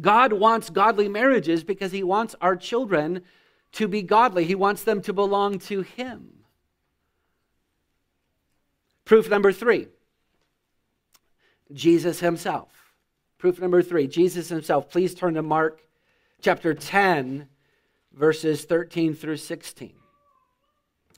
God 0.00 0.32
wants 0.32 0.70
godly 0.70 1.08
marriages 1.08 1.64
because 1.64 1.92
he 1.92 2.02
wants 2.02 2.34
our 2.40 2.56
children 2.56 3.22
to 3.72 3.88
be 3.88 4.02
godly, 4.02 4.44
He 4.44 4.54
wants 4.54 4.84
them 4.84 5.02
to 5.02 5.12
belong 5.12 5.58
to 5.60 5.82
Him. 5.82 6.44
Proof 9.04 9.28
number 9.28 9.52
three 9.52 9.88
Jesus 11.72 12.20
Himself. 12.20 12.70
Proof 13.38 13.60
number 13.60 13.82
three 13.82 14.06
Jesus 14.06 14.48
Himself. 14.48 14.90
Please 14.90 15.14
turn 15.14 15.34
to 15.34 15.42
Mark 15.42 15.82
chapter 16.40 16.74
10, 16.74 17.48
verses 18.12 18.64
13 18.64 19.14
through 19.14 19.36
16. 19.36 19.92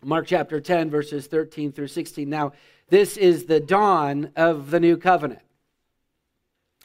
Mark 0.03 0.27
chapter 0.27 0.61
10, 0.61 0.90
verses 0.90 1.27
13 1.27 1.73
through 1.73 1.88
16. 1.88 2.29
Now, 2.29 2.53
this 2.88 3.16
is 3.16 3.45
the 3.45 3.61
dawn 3.61 4.33
of 4.35 4.71
the 4.71 4.81
new 4.81 4.97
covenant. 4.97 5.43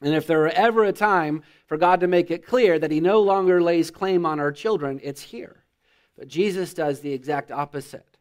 And 0.02 0.14
if 0.14 0.28
there 0.28 0.40
were 0.40 0.50
ever 0.50 0.84
a 0.84 0.94
time 0.94 1.44
for 1.68 1.78
God 1.78 2.02
to 2.02 2.08
make 2.08 2.30
it 2.30 2.46
clear 2.46 2.78
that 2.80 2.92
he 2.92 3.00
no 3.00 3.22
longer 3.22 3.62
lays 3.62 3.92
claim 3.92 4.26
on 4.26 4.40
our 4.40 4.52
children, 4.52 5.00
it's 5.02 5.22
here. 5.22 5.64
But 6.18 6.28
Jesus 6.28 6.74
does 6.74 7.00
the 7.00 7.14
exact 7.14 7.52
opposite. 7.52 8.18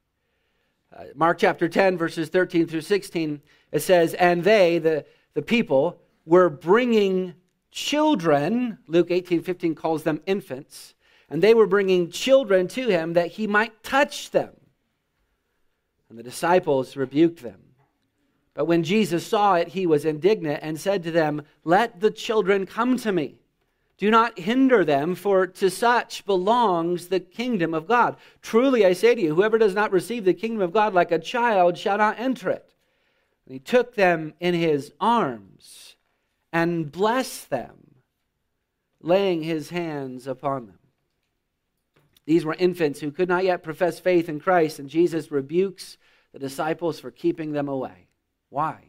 Uh, 0.95 1.05
Mark 1.15 1.39
chapter 1.39 1.69
10, 1.69 1.99
verses 1.99 2.29
13 2.29 2.67
through 2.67 2.81
16, 2.81 3.41
it 3.73 3.81
says, 3.81 4.15
And 4.15 4.45
they, 4.45 4.79
the, 4.79 5.05
the 5.35 5.43
people, 5.43 6.01
were 6.25 6.49
bringing 6.49 7.35
children, 7.71 8.79
Luke 8.87 9.11
18, 9.11 9.43
15 9.43 9.75
calls 9.75 10.05
them 10.05 10.21
infants, 10.27 10.95
and 11.29 11.43
they 11.43 11.55
were 11.55 11.67
bringing 11.67 12.11
children 12.11 12.69
to 12.69 12.89
him 12.89 13.15
that 13.15 13.33
he 13.33 13.47
might 13.47 13.83
touch 13.83 14.31
them. 14.31 14.53
And 16.09 16.19
the 16.19 16.23
disciples 16.23 16.97
rebuked 16.97 17.43
them. 17.43 17.64
But 18.55 18.67
when 18.67 18.85
Jesus 18.85 19.27
saw 19.27 19.55
it, 19.55 19.69
he 19.69 19.87
was 19.87 20.05
indignant 20.05 20.61
and 20.63 20.79
said 20.79 21.03
to 21.03 21.11
them, 21.11 21.43
Let 21.65 22.01
the 22.01 22.11
children 22.11 22.67
come 22.67 22.97
to 22.99 23.13
me. 23.13 23.41
Do 23.97 24.11
not 24.11 24.39
hinder 24.39 24.85
them, 24.85 25.15
for 25.15 25.47
to 25.47 25.71
such 25.71 26.25
belongs 26.25 27.09
the 27.09 27.21
kingdom 27.21 27.75
of 27.75 27.87
God. 27.87 28.17
Truly 28.43 28.85
I 28.85 28.93
say 28.93 29.15
to 29.15 29.21
you, 29.21 29.35
whoever 29.35 29.59
does 29.59 29.75
not 29.75 29.93
receive 29.93 30.25
the 30.25 30.35
kingdom 30.35 30.63
of 30.63 30.73
God 30.73 30.95
like 30.95 31.13
a 31.13 31.19
child 31.19 31.79
shall 31.79 31.99
not 31.99 32.19
enter 32.19 32.51
it. 32.51 32.75
And 33.47 33.53
he 33.53 33.59
took 33.61 33.95
them 33.95 34.35
in 34.41 34.55
his 34.55 34.93
arms 35.01 35.97
and 36.53 36.91
blessed 36.91 37.51
them, 37.51 37.97
laying 39.01 39.43
his 39.43 39.71
hands 39.71 40.27
upon 40.27 40.67
them. 40.67 40.79
These 42.27 42.45
were 42.45 42.55
infants 42.55 43.01
who 43.01 43.11
could 43.11 43.29
not 43.29 43.45
yet 43.45 43.63
profess 43.63 44.01
faith 44.01 44.29
in 44.29 44.41
Christ, 44.41 44.79
and 44.79 44.89
Jesus 44.89 45.31
rebukes 45.31 45.99
the 46.33 46.39
disciples 46.39 46.99
for 46.99 47.11
keeping 47.11 47.53
them 47.53 47.69
away. 47.69 48.04
Why? 48.55 48.85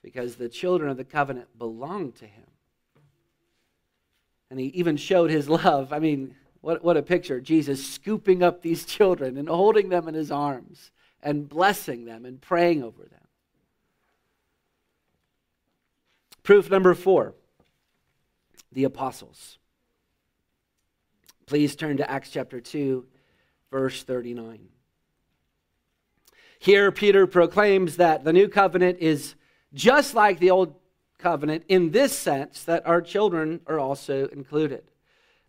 Because 0.00 0.36
the 0.36 0.48
children 0.48 0.90
of 0.90 0.96
the 0.96 1.04
covenant 1.04 1.58
belong 1.58 2.12
to 2.12 2.24
him. 2.24 2.46
And 4.48 4.58
he 4.58 4.68
even 4.68 4.96
showed 4.96 5.28
his 5.28 5.46
love. 5.50 5.92
I 5.92 5.98
mean, 5.98 6.34
what, 6.62 6.82
what 6.82 6.96
a 6.96 7.02
picture. 7.02 7.38
Jesus 7.38 7.86
scooping 7.86 8.42
up 8.42 8.62
these 8.62 8.86
children 8.86 9.36
and 9.36 9.46
holding 9.46 9.90
them 9.90 10.08
in 10.08 10.14
his 10.14 10.30
arms 10.30 10.90
and 11.22 11.50
blessing 11.50 12.06
them 12.06 12.24
and 12.24 12.40
praying 12.40 12.82
over 12.82 13.02
them. 13.02 13.20
Proof 16.42 16.70
number 16.70 16.94
four 16.94 17.34
the 18.72 18.84
apostles. 18.84 19.58
Please 21.44 21.76
turn 21.76 21.98
to 21.98 22.10
Acts 22.10 22.30
chapter 22.30 22.58
2, 22.58 23.04
verse 23.70 24.02
39. 24.02 24.70
Here, 26.62 26.92
Peter 26.92 27.26
proclaims 27.26 27.96
that 27.96 28.22
the 28.22 28.34
new 28.34 28.46
covenant 28.46 28.98
is 29.00 29.34
just 29.72 30.14
like 30.14 30.38
the 30.38 30.50
old 30.50 30.74
covenant 31.16 31.64
in 31.68 31.90
this 31.90 32.16
sense 32.16 32.64
that 32.64 32.86
our 32.86 33.00
children 33.00 33.62
are 33.66 33.78
also 33.78 34.26
included. 34.26 34.82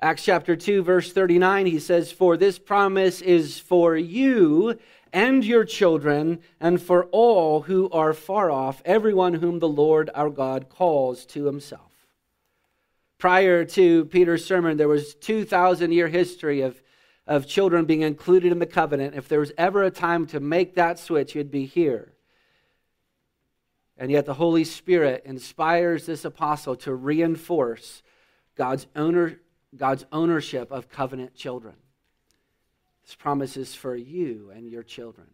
Acts 0.02 0.24
chapter 0.24 0.56
2, 0.56 0.84
verse 0.84 1.12
39, 1.12 1.66
he 1.66 1.80
says, 1.80 2.14
For 2.14 2.38
this 2.38 2.58
promise 2.58 3.20
is 3.20 3.60
for 3.60 3.98
you 3.98 4.80
and 5.12 5.44
your 5.44 5.66
children, 5.66 6.40
and 6.62 6.82
for 6.82 7.04
all 7.12 7.64
who 7.64 7.90
are 7.90 8.14
far 8.14 8.50
off, 8.50 8.82
everyone 8.86 9.34
whom 9.34 9.60
the 9.60 9.68
Lord 9.68 10.10
our 10.16 10.30
God 10.30 10.70
calls 10.70 11.26
to 11.26 11.44
himself. 11.44 11.92
Prior 13.18 13.66
to 13.66 14.06
Peter's 14.06 14.46
sermon, 14.46 14.78
there 14.78 14.88
was 14.88 15.14
2,000 15.16 15.92
year 15.92 16.08
history 16.08 16.62
of 16.62 16.81
of 17.32 17.48
children 17.48 17.86
being 17.86 18.02
included 18.02 18.52
in 18.52 18.60
the 18.60 18.66
covenant, 18.66 19.16
if 19.16 19.30
there 19.30 19.40
was 19.40 19.54
ever 19.58 19.84
a 19.84 19.90
time 19.90 20.26
to 20.28 20.42
make 20.42 20.76
that 20.76 21.00
switch, 21.00 21.34
it'd 21.34 21.50
be 21.50 21.66
here. 21.66 22.12
And 23.98 24.12
yet 24.12 24.26
the 24.26 24.34
Holy 24.34 24.66
Spirit 24.66 25.24
inspires 25.26 26.06
this 26.06 26.26
apostle 26.26 26.76
to 26.78 26.94
reinforce 26.94 28.04
God's, 28.58 28.86
owner, 28.98 29.40
God's 29.74 30.06
ownership 30.12 30.74
of 30.74 30.90
covenant 30.90 31.34
children. 31.34 31.76
This 33.06 33.16
promise 33.16 33.56
is 33.56 33.74
for 33.74 33.96
you 33.96 34.52
and 34.54 34.70
your 34.70 34.84
children. 34.84 35.28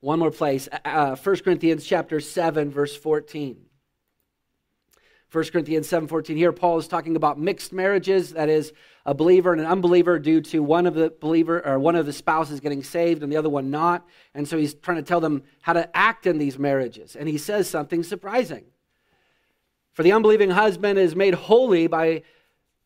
One 0.00 0.18
more 0.18 0.32
place, 0.32 0.68
uh, 0.84 1.14
1 1.14 1.36
Corinthians 1.36 1.86
chapter 1.86 2.18
7, 2.18 2.68
verse 2.68 2.96
14. 2.96 3.64
1 5.34 5.50
Corinthians 5.50 5.88
7:14 5.88 6.36
here 6.36 6.52
Paul 6.52 6.78
is 6.78 6.86
talking 6.86 7.16
about 7.16 7.40
mixed 7.40 7.72
marriages. 7.72 8.34
That 8.34 8.48
is 8.48 8.72
a 9.04 9.12
believer 9.12 9.50
and 9.50 9.60
an 9.60 9.66
unbeliever 9.66 10.20
due 10.20 10.40
to 10.42 10.62
one 10.62 10.86
of 10.86 10.94
the 10.94 11.10
believer 11.10 11.60
or 11.66 11.80
one 11.80 11.96
of 11.96 12.06
the 12.06 12.12
spouses 12.12 12.60
getting 12.60 12.84
saved 12.84 13.20
and 13.20 13.32
the 13.32 13.36
other 13.36 13.48
one 13.48 13.68
not. 13.68 14.06
And 14.32 14.46
so 14.46 14.56
he's 14.56 14.74
trying 14.74 14.98
to 14.98 15.02
tell 15.02 15.18
them 15.18 15.42
how 15.62 15.72
to 15.72 15.96
act 15.96 16.28
in 16.28 16.38
these 16.38 16.56
marriages. 16.56 17.16
And 17.16 17.28
he 17.28 17.36
says 17.36 17.68
something 17.68 18.04
surprising. 18.04 18.64
For 19.92 20.04
the 20.04 20.12
unbelieving 20.12 20.50
husband 20.50 21.00
is 21.00 21.16
made 21.16 21.34
holy 21.34 21.88
by 21.88 22.22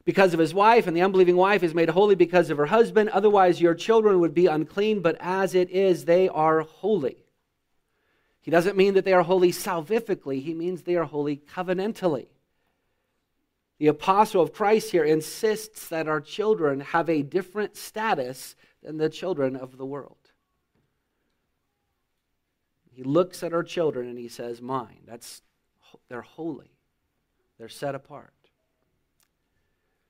because 0.07 0.33
of 0.33 0.41
his 0.41 0.55
wife 0.55 0.87
and 0.87 0.97
the 0.97 1.03
unbelieving 1.03 1.37
wife 1.37 1.63
is 1.63 1.75
made 1.75 1.91
holy 1.91 2.15
because 2.15 2.49
of 2.49 2.57
her 2.57 2.65
husband. 2.65 3.11
Otherwise 3.11 3.61
your 3.61 3.75
children 3.75 4.21
would 4.21 4.33
be 4.33 4.47
unclean 4.47 5.03
but 5.03 5.19
as 5.21 5.55
it 5.55 5.69
is 5.69 6.07
they 6.07 6.31
are 6.31 6.63
holy. 6.63 7.27
He 8.41 8.51
doesn't 8.51 8.79
mean 8.79 8.95
that 8.95 9.05
they 9.05 9.13
are 9.13 9.23
holy 9.23 9.53
salvifically, 9.53 10.43
he 10.43 10.55
means 10.55 10.81
they 10.81 10.97
are 10.97 11.05
holy 11.05 11.37
covenantally. 11.37 12.29
The 13.79 13.87
apostle 13.87 14.43
of 14.43 14.53
Christ 14.53 14.91
here 14.91 15.05
insists 15.05 15.89
that 15.89 16.09
our 16.09 16.21
children 16.21 16.81
have 16.81 17.09
a 17.09 17.23
different 17.23 17.77
status 17.77 18.57
than 18.83 18.99
the 18.99 19.09
children 19.09 19.55
of 19.55 19.79
the 19.79 19.87
world. 19.87 20.17
He 22.91 23.05
looks 23.05 23.45
at 23.45 23.53
our 23.53 23.63
children 23.63 24.09
and 24.09 24.19
he 24.19 24.29
says, 24.29 24.61
Mine. 24.61 25.03
That's, 25.07 25.43
they're 26.09 26.21
holy, 26.21 26.73
they're 27.57 27.69
set 27.69 27.95
apart. 27.95 28.33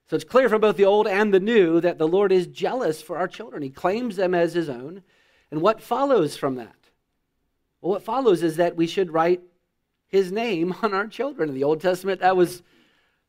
So 0.09 0.17
it's 0.17 0.25
clear 0.25 0.49
from 0.49 0.63
both 0.63 0.79
the 0.79 0.87
old 0.87 1.07
and 1.07 1.35
the 1.35 1.41
new 1.41 1.83
that 1.83 1.99
the 1.99 2.09
Lord 2.09 2.33
is 2.33 2.47
jealous 2.47 3.03
for 3.03 3.19
our 3.19 3.29
children. 3.29 3.63
He 3.63 3.69
claims 3.69 4.17
them 4.17 4.35
as 4.35 4.55
his 4.55 4.71
own. 4.71 5.03
And 5.51 5.61
what 5.61 5.83
follows 5.83 6.35
from 6.35 6.55
that? 6.55 6.75
Well, 7.83 7.93
what 7.93 8.03
follows 8.03 8.43
is 8.43 8.57
that 8.57 8.77
we 8.77 8.87
should 8.87 9.13
write 9.13 9.43
his 10.07 10.33
name 10.33 10.75
on 10.83 10.95
our 10.95 11.07
children. 11.07 11.51
In 11.51 11.55
the 11.55 11.65
Old 11.65 11.83
Testament, 11.83 12.21
that 12.21 12.39
was 12.39 12.63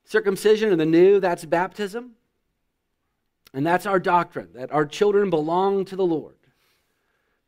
circumcision. 0.10 0.72
In 0.72 0.78
the 0.78 0.86
New, 0.86 1.20
that's 1.20 1.46
baptism. 1.46 2.16
And 3.54 3.66
that's 3.66 3.86
our 3.86 4.00
doctrine 4.00 4.50
that 4.54 4.72
our 4.72 4.86
children 4.86 5.30
belong 5.30 5.86
to 5.86 5.96
the 5.96 6.06
Lord. 6.06 6.36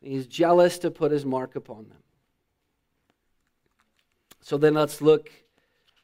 He's 0.02 0.26
jealous 0.26 0.80
to 0.80 0.90
put 0.90 1.12
his 1.12 1.26
mark 1.26 1.56
upon 1.56 1.90
them. 1.90 1.98
So 4.42 4.58
then 4.58 4.74
let's 4.74 5.02
look 5.02 5.30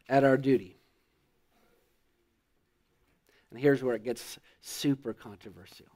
at 0.07 0.23
our 0.23 0.37
duty. 0.37 0.77
And 3.49 3.59
here's 3.59 3.81
where 3.81 3.95
it 3.95 4.03
gets 4.03 4.37
super 4.61 5.13
controversial. 5.13 5.87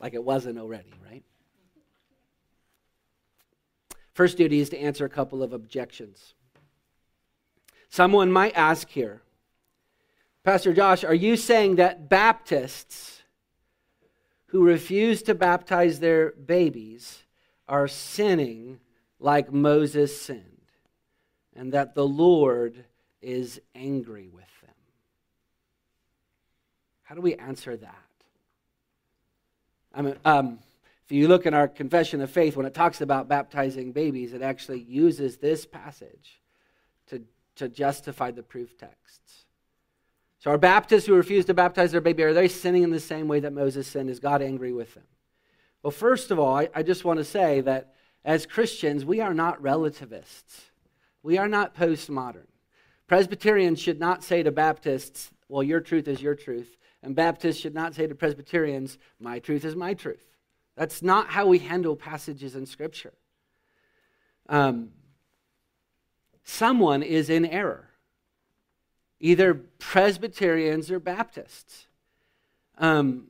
Like 0.00 0.14
it 0.14 0.22
wasn't 0.24 0.58
already, 0.58 0.92
right? 1.10 1.22
First 4.14 4.38
duty 4.38 4.60
is 4.60 4.70
to 4.70 4.78
answer 4.78 5.04
a 5.04 5.10
couple 5.10 5.42
of 5.42 5.52
objections. 5.52 6.34
Someone 7.88 8.30
might 8.30 8.56
ask 8.56 8.88
here, 8.88 9.22
Pastor 10.42 10.72
Josh, 10.72 11.02
are 11.02 11.14
you 11.14 11.36
saying 11.36 11.76
that 11.76 12.08
Baptists 12.08 13.22
who 14.46 14.64
refuse 14.64 15.22
to 15.22 15.34
baptize 15.34 15.98
their 15.98 16.30
babies 16.32 17.24
are 17.68 17.88
sinning 17.88 18.78
like 19.18 19.52
Moses 19.52 20.20
sinned, 20.20 20.42
and 21.54 21.72
that 21.72 21.94
the 21.94 22.06
Lord 22.06 22.84
is 23.20 23.60
angry 23.74 24.28
with 24.28 24.44
them? 24.62 24.74
How 27.02 27.14
do 27.14 27.20
we 27.20 27.34
answer 27.34 27.76
that? 27.76 27.94
I 29.92 30.02
mean, 30.02 30.16
um, 30.24 30.58
if 31.04 31.12
you 31.12 31.26
look 31.26 31.46
in 31.46 31.54
our 31.54 31.66
confession 31.66 32.20
of 32.20 32.30
faith, 32.30 32.56
when 32.56 32.66
it 32.66 32.74
talks 32.74 33.00
about 33.00 33.28
baptizing 33.28 33.92
babies, 33.92 34.32
it 34.32 34.42
actually 34.42 34.80
uses 34.80 35.38
this 35.38 35.66
passage 35.66 36.40
to, 37.56 37.68
justify 37.68 38.30
the 38.30 38.42
proof 38.42 38.76
texts. 38.78 39.44
So, 40.38 40.50
are 40.50 40.58
Baptists 40.58 41.06
who 41.06 41.14
refuse 41.14 41.44
to 41.46 41.54
baptize 41.54 41.92
their 41.92 42.00
baby, 42.00 42.22
are 42.22 42.34
they 42.34 42.48
sinning 42.48 42.82
in 42.82 42.90
the 42.90 43.00
same 43.00 43.28
way 43.28 43.40
that 43.40 43.52
Moses 43.52 43.86
sinned? 43.86 44.10
Is 44.10 44.20
God 44.20 44.42
angry 44.42 44.72
with 44.72 44.94
them? 44.94 45.04
Well, 45.82 45.90
first 45.90 46.30
of 46.30 46.38
all, 46.38 46.56
I, 46.56 46.68
I 46.74 46.82
just 46.82 47.04
want 47.04 47.18
to 47.18 47.24
say 47.24 47.60
that 47.62 47.94
as 48.24 48.44
Christians, 48.46 49.04
we 49.04 49.20
are 49.20 49.34
not 49.34 49.62
relativists. 49.62 50.62
We 51.22 51.38
are 51.38 51.48
not 51.48 51.74
postmodern. 51.74 52.46
Presbyterians 53.06 53.80
should 53.80 54.00
not 54.00 54.24
say 54.24 54.42
to 54.42 54.50
Baptists, 54.50 55.30
well, 55.48 55.62
your 55.62 55.80
truth 55.80 56.08
is 56.08 56.20
your 56.20 56.34
truth. 56.34 56.76
And 57.02 57.14
Baptists 57.14 57.58
should 57.58 57.74
not 57.74 57.94
say 57.94 58.06
to 58.06 58.14
Presbyterians, 58.14 58.98
my 59.20 59.38
truth 59.38 59.64
is 59.64 59.76
my 59.76 59.94
truth. 59.94 60.24
That's 60.76 61.02
not 61.02 61.28
how 61.28 61.46
we 61.46 61.60
handle 61.60 61.94
passages 61.94 62.56
in 62.56 62.66
Scripture. 62.66 63.14
Um, 64.48 64.90
someone 66.46 67.02
is 67.02 67.28
in 67.28 67.44
error, 67.44 67.90
either 69.20 69.52
Presbyterians 69.52 70.90
or 70.90 71.00
Baptists. 71.00 71.88
Um, 72.78 73.26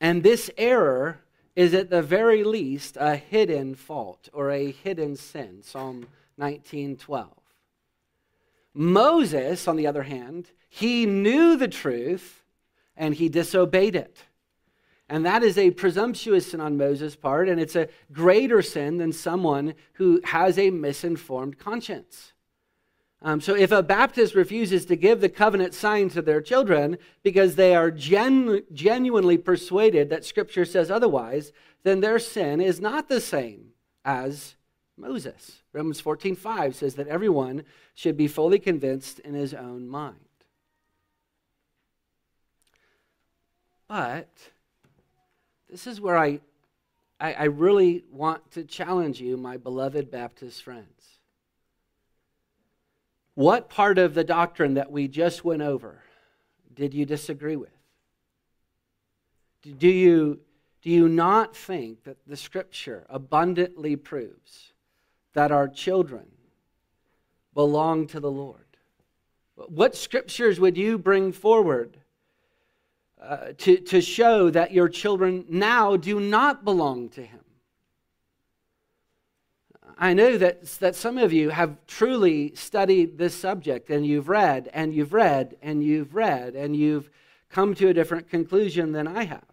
and 0.00 0.22
this 0.22 0.50
error 0.56 1.20
is 1.56 1.74
at 1.74 1.90
the 1.90 2.02
very 2.02 2.44
least 2.44 2.96
a 3.00 3.16
hidden 3.16 3.74
fault 3.74 4.28
or 4.32 4.50
a 4.50 4.70
hidden 4.70 5.16
sin. 5.16 5.62
Psalm 5.62 6.06
19:12. 6.38 7.30
Moses, 8.74 9.66
on 9.66 9.76
the 9.76 9.86
other 9.86 10.04
hand, 10.04 10.50
he 10.68 11.06
knew 11.06 11.56
the 11.56 11.68
truth 11.68 12.44
and 12.96 13.14
he 13.14 13.28
disobeyed 13.28 13.96
it. 13.96 14.24
And 15.08 15.24
that 15.24 15.42
is 15.42 15.56
a 15.56 15.70
presumptuous 15.70 16.50
sin 16.50 16.60
on 16.60 16.76
Moses' 16.76 17.16
part, 17.16 17.48
and 17.48 17.58
it's 17.58 17.76
a 17.76 17.88
greater 18.12 18.60
sin 18.60 18.98
than 18.98 19.12
someone 19.12 19.74
who 19.94 20.20
has 20.22 20.58
a 20.58 20.70
misinformed 20.70 21.58
conscience. 21.58 22.34
Um, 23.20 23.40
so, 23.40 23.56
if 23.56 23.72
a 23.72 23.82
Baptist 23.82 24.36
refuses 24.36 24.84
to 24.86 24.94
give 24.94 25.20
the 25.20 25.28
covenant 25.28 25.74
sign 25.74 26.08
to 26.10 26.22
their 26.22 26.40
children 26.40 26.98
because 27.24 27.56
they 27.56 27.74
are 27.74 27.90
genu- 27.90 28.62
genuinely 28.72 29.36
persuaded 29.36 30.08
that 30.10 30.24
Scripture 30.24 30.64
says 30.64 30.88
otherwise, 30.88 31.52
then 31.82 32.00
their 32.00 32.20
sin 32.20 32.60
is 32.60 32.80
not 32.80 33.08
the 33.08 33.20
same 33.20 33.72
as 34.04 34.54
Moses. 34.96 35.62
Romans 35.72 36.00
14:5 36.00 36.74
says 36.74 36.94
that 36.94 37.08
everyone 37.08 37.64
should 37.94 38.16
be 38.16 38.28
fully 38.28 38.58
convinced 38.58 39.18
in 39.20 39.34
his 39.34 39.52
own 39.52 39.88
mind. 39.88 40.16
But 43.88 44.28
this 45.70 45.86
is 45.86 46.00
where 46.00 46.18
I, 46.18 46.40
I, 47.18 47.32
I 47.32 47.44
really 47.44 48.04
want 48.10 48.50
to 48.52 48.64
challenge 48.64 49.20
you, 49.20 49.36
my 49.36 49.56
beloved 49.56 50.10
Baptist 50.10 50.62
friends. 50.62 50.97
What 53.38 53.70
part 53.70 53.98
of 53.98 54.14
the 54.14 54.24
doctrine 54.24 54.74
that 54.74 54.90
we 54.90 55.06
just 55.06 55.44
went 55.44 55.62
over 55.62 56.02
did 56.74 56.92
you 56.92 57.06
disagree 57.06 57.54
with? 57.54 57.70
Do 59.62 59.86
you, 59.86 60.40
do 60.82 60.90
you 60.90 61.08
not 61.08 61.54
think 61.54 62.02
that 62.02 62.16
the 62.26 62.36
scripture 62.36 63.06
abundantly 63.08 63.94
proves 63.94 64.72
that 65.34 65.52
our 65.52 65.68
children 65.68 66.26
belong 67.54 68.08
to 68.08 68.18
the 68.18 68.28
Lord? 68.28 68.66
What 69.54 69.94
scriptures 69.94 70.58
would 70.58 70.76
you 70.76 70.98
bring 70.98 71.30
forward 71.30 71.96
uh, 73.22 73.52
to, 73.58 73.76
to 73.76 74.00
show 74.00 74.50
that 74.50 74.72
your 74.72 74.88
children 74.88 75.44
now 75.48 75.96
do 75.96 76.18
not 76.18 76.64
belong 76.64 77.08
to 77.10 77.22
Him. 77.22 77.44
I 80.00 80.14
know 80.14 80.38
that, 80.38 80.64
that 80.78 80.94
some 80.94 81.18
of 81.18 81.32
you 81.32 81.50
have 81.50 81.76
truly 81.88 82.54
studied 82.54 83.18
this 83.18 83.34
subject 83.34 83.90
and 83.90 84.06
you've 84.06 84.28
read 84.28 84.70
and 84.72 84.94
you've 84.94 85.12
read 85.12 85.56
and 85.60 85.82
you've 85.82 86.14
read 86.14 86.54
and 86.54 86.76
you've 86.76 87.10
come 87.50 87.74
to 87.74 87.88
a 87.88 87.94
different 87.94 88.30
conclusion 88.30 88.92
than 88.92 89.08
I 89.08 89.24
have. 89.24 89.44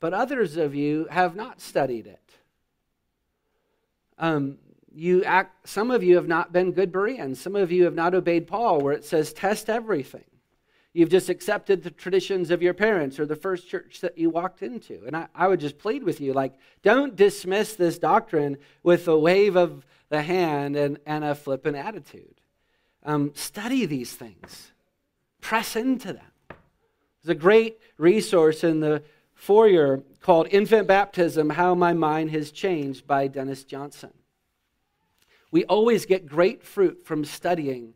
But 0.00 0.12
others 0.12 0.58
of 0.58 0.74
you 0.74 1.06
have 1.10 1.34
not 1.34 1.62
studied 1.62 2.06
it. 2.06 2.20
Um, 4.18 4.58
you 4.94 5.24
act, 5.24 5.66
some 5.66 5.90
of 5.90 6.02
you 6.02 6.16
have 6.16 6.28
not 6.28 6.52
been 6.52 6.72
good 6.72 6.92
Bereans. 6.92 7.40
Some 7.40 7.56
of 7.56 7.72
you 7.72 7.84
have 7.84 7.94
not 7.94 8.14
obeyed 8.14 8.46
Paul, 8.46 8.80
where 8.80 8.92
it 8.92 9.04
says, 9.04 9.32
test 9.32 9.70
everything. 9.70 10.24
You've 10.94 11.10
just 11.10 11.28
accepted 11.28 11.82
the 11.82 11.90
traditions 11.90 12.52
of 12.52 12.62
your 12.62 12.72
parents 12.72 13.18
or 13.18 13.26
the 13.26 13.34
first 13.34 13.68
church 13.68 14.00
that 14.00 14.16
you 14.16 14.30
walked 14.30 14.62
into. 14.62 15.02
And 15.04 15.16
I, 15.16 15.26
I 15.34 15.48
would 15.48 15.58
just 15.58 15.76
plead 15.76 16.04
with 16.04 16.20
you 16.20 16.32
like, 16.32 16.54
don't 16.82 17.16
dismiss 17.16 17.74
this 17.74 17.98
doctrine 17.98 18.58
with 18.84 19.08
a 19.08 19.18
wave 19.18 19.56
of 19.56 19.84
the 20.08 20.22
hand 20.22 20.76
and, 20.76 21.00
and 21.04 21.24
a 21.24 21.34
flippant 21.34 21.76
attitude. 21.76 22.40
Um, 23.02 23.32
study 23.34 23.86
these 23.86 24.12
things, 24.12 24.70
press 25.40 25.74
into 25.74 26.12
them. 26.12 26.56
There's 27.22 27.36
a 27.36 27.40
great 27.40 27.78
resource 27.98 28.62
in 28.62 28.78
the 28.78 29.02
foyer 29.34 30.04
called 30.20 30.46
Infant 30.52 30.86
Baptism 30.86 31.50
How 31.50 31.74
My 31.74 31.92
Mind 31.92 32.30
Has 32.30 32.52
Changed 32.52 33.04
by 33.04 33.26
Dennis 33.26 33.64
Johnson. 33.64 34.12
We 35.50 35.64
always 35.64 36.06
get 36.06 36.26
great 36.26 36.62
fruit 36.62 37.04
from 37.04 37.24
studying 37.24 37.94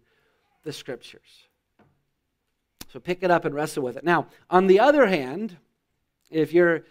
the 0.65 0.73
scriptures. 0.73 1.48
So 2.93 2.99
pick 3.01 3.23
it 3.23 3.31
up 3.31 3.45
and 3.45 3.55
wrestle 3.55 3.83
with 3.83 3.97
it. 3.97 4.05
Now, 4.05 4.29
on 4.49 4.67
the 4.67 4.81
other 4.81 5.07
hand, 5.07 5.57
if 6.31 6.53
you're 6.53 6.85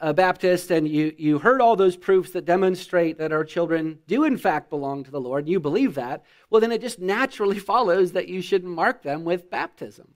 a 0.00 0.12
Baptist 0.12 0.70
and 0.70 0.86
you, 0.86 1.14
you 1.16 1.38
heard 1.38 1.60
all 1.60 1.76
those 1.76 1.96
proofs 1.96 2.32
that 2.32 2.44
demonstrate 2.44 3.16
that 3.18 3.32
our 3.32 3.44
children 3.44 3.98
do, 4.06 4.24
in 4.24 4.36
fact, 4.36 4.68
belong 4.68 5.04
to 5.04 5.10
the 5.10 5.20
Lord, 5.20 5.44
and 5.44 5.48
you 5.48 5.58
believe 5.58 5.94
that, 5.94 6.24
well, 6.50 6.60
then 6.60 6.72
it 6.72 6.82
just 6.82 6.98
naturally 6.98 7.58
follows 7.72 8.12
that 8.12 8.28
you 8.28 8.42
should 8.42 8.64
mark 8.64 9.02
them 9.02 9.24
with 9.24 9.50
baptism. 9.50 10.14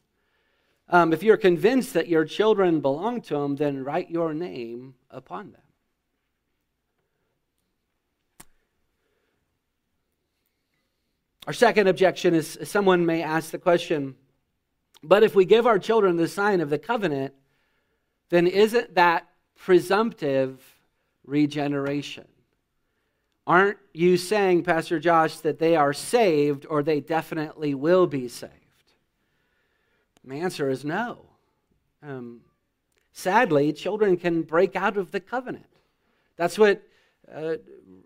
Um, 0.91 1.15
if 1.15 1.23
you're 1.23 1.39
convinced 1.39 1.95
that 1.95 2.09
your 2.09 2.27
children 2.27 2.81
belong 2.81 3.23
to 3.23 3.37
Him, 3.37 3.57
then 3.57 3.83
write 3.83 4.11
your 4.11 4.35
name 4.35 4.95
upon 5.11 5.53
them. 5.53 5.61
Our 11.47 11.55
second 11.55 11.89
objection 11.89 12.35
is 12.35 12.59
someone 12.65 13.05
may 13.05 13.23
ask 13.23 13.51
the 13.51 13.59
question, 13.59 14.15
but 15.05 15.23
if 15.23 15.35
we 15.35 15.45
give 15.45 15.67
our 15.67 15.79
children 15.79 16.17
the 16.17 16.29
sign 16.29 16.61
of 16.61 16.71
the 16.71 16.79
covenant, 16.79 17.35
then 18.31 18.47
isn't 18.47 18.95
that 18.95 19.29
presumptive 19.57 20.61
regeneration? 21.25 22.27
Aren't 23.47 23.79
you 23.93 24.17
saying, 24.17 24.63
Pastor 24.63 24.99
Josh, 24.99 25.37
that 25.39 25.59
they 25.59 25.77
are 25.77 25.93
saved 25.93 26.67
or 26.69 26.83
they 26.83 27.01
definitely 27.01 27.75
will 27.75 28.07
be 28.07 28.29
saved? 28.29 28.53
the 30.27 30.37
answer 30.37 30.71
is 30.71 30.87
no. 30.87 31.27
Um, 32.03 32.41
sadly, 33.13 33.75
children 33.75 34.17
can 34.17 34.41
break 34.41 34.75
out 34.75 34.97
of 34.97 35.11
the 35.11 35.21
covenant. 35.21 35.67
That's 36.37 36.59
what 36.59 36.83
uh, 37.33 37.57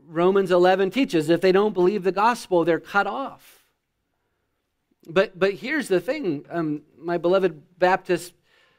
Romans 0.06 0.50
11 0.50 0.90
teaches. 0.90 1.30
If 1.30 1.40
they 1.40 1.52
don't 1.52 1.74
believe 1.74 2.02
the 2.02 2.10
gospel, 2.10 2.64
they're 2.64 2.80
cut 2.80 3.06
off. 3.06 3.57
But, 5.08 5.38
but 5.38 5.54
here's 5.54 5.88
the 5.88 6.00
thing, 6.00 6.44
um, 6.50 6.82
my 6.98 7.16
beloved 7.16 7.78
Baptist 7.78 8.34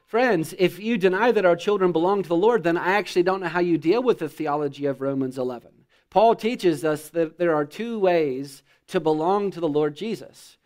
friends, 0.06 0.54
if 0.58 0.78
you 0.78 0.96
deny 0.96 1.32
that 1.32 1.44
our 1.44 1.56
children 1.56 1.90
belong 1.90 2.22
to 2.22 2.28
the 2.28 2.36
Lord, 2.36 2.62
then 2.62 2.76
I 2.76 2.92
actually 2.92 3.24
don't 3.24 3.40
know 3.40 3.48
how 3.48 3.60
you 3.60 3.76
deal 3.78 4.02
with 4.02 4.20
the 4.20 4.28
theology 4.28 4.86
of 4.86 5.00
Romans 5.00 5.38
11. 5.38 5.70
Paul 6.08 6.36
teaches 6.36 6.84
us 6.84 7.08
that 7.10 7.38
there 7.38 7.54
are 7.54 7.64
two 7.64 7.98
ways 7.98 8.62
to 8.88 9.00
belong 9.00 9.50
to 9.52 9.60
the 9.60 9.68
Lord 9.68 9.96
Jesus. 9.96 10.56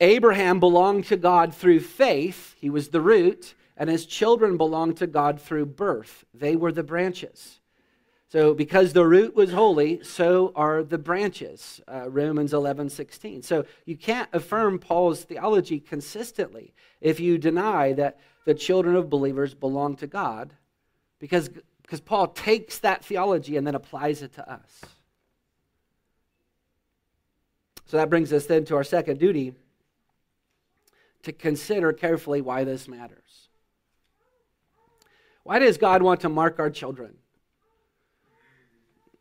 Abraham 0.00 0.60
belonged 0.60 1.06
to 1.06 1.16
God 1.16 1.54
through 1.54 1.80
faith, 1.80 2.54
he 2.58 2.70
was 2.70 2.88
the 2.88 3.00
root, 3.00 3.54
and 3.76 3.88
his 3.88 4.06
children 4.06 4.56
belonged 4.56 4.98
to 4.98 5.06
God 5.06 5.40
through 5.40 5.66
birth. 5.66 6.24
They 6.34 6.54
were 6.54 6.72
the 6.72 6.82
branches. 6.82 7.57
So, 8.30 8.52
because 8.52 8.92
the 8.92 9.06
root 9.06 9.34
was 9.34 9.52
holy, 9.52 10.02
so 10.04 10.52
are 10.54 10.82
the 10.82 10.98
branches. 10.98 11.80
Uh, 11.90 12.10
Romans 12.10 12.52
11, 12.52 12.90
16. 12.90 13.42
So, 13.42 13.64
you 13.86 13.96
can't 13.96 14.28
affirm 14.34 14.78
Paul's 14.78 15.24
theology 15.24 15.80
consistently 15.80 16.74
if 17.00 17.20
you 17.20 17.38
deny 17.38 17.94
that 17.94 18.18
the 18.44 18.52
children 18.52 18.96
of 18.96 19.08
believers 19.08 19.54
belong 19.54 19.96
to 19.96 20.06
God, 20.06 20.52
because, 21.18 21.48
because 21.80 22.00
Paul 22.00 22.26
takes 22.28 22.78
that 22.80 23.02
theology 23.02 23.56
and 23.56 23.66
then 23.66 23.74
applies 23.74 24.20
it 24.20 24.34
to 24.34 24.50
us. 24.50 24.82
So, 27.86 27.96
that 27.96 28.10
brings 28.10 28.30
us 28.30 28.44
then 28.44 28.66
to 28.66 28.76
our 28.76 28.84
second 28.84 29.18
duty 29.18 29.54
to 31.22 31.32
consider 31.32 31.94
carefully 31.94 32.42
why 32.42 32.64
this 32.64 32.88
matters. 32.88 33.48
Why 35.44 35.58
does 35.58 35.78
God 35.78 36.02
want 36.02 36.20
to 36.20 36.28
mark 36.28 36.58
our 36.58 36.68
children? 36.68 37.16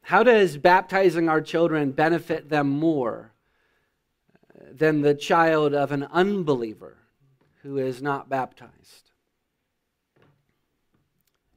How 0.08 0.24
does 0.24 0.56
baptizing 0.56 1.28
our 1.28 1.42
children 1.42 1.92
benefit 1.92 2.48
them 2.48 2.70
more 2.70 3.34
than 4.72 5.02
the 5.02 5.14
child 5.14 5.74
of 5.74 5.92
an 5.92 6.04
unbeliever 6.04 6.96
who 7.62 7.78
is 7.78 8.02
not 8.02 8.30
baptized? 8.30 9.12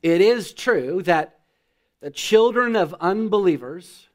It 0.02 0.20
is 0.20 0.52
true 0.52 1.00
that 1.02 1.38
the 2.00 2.10
children 2.10 2.74
of 2.74 2.92
unbelievers, 2.94 4.08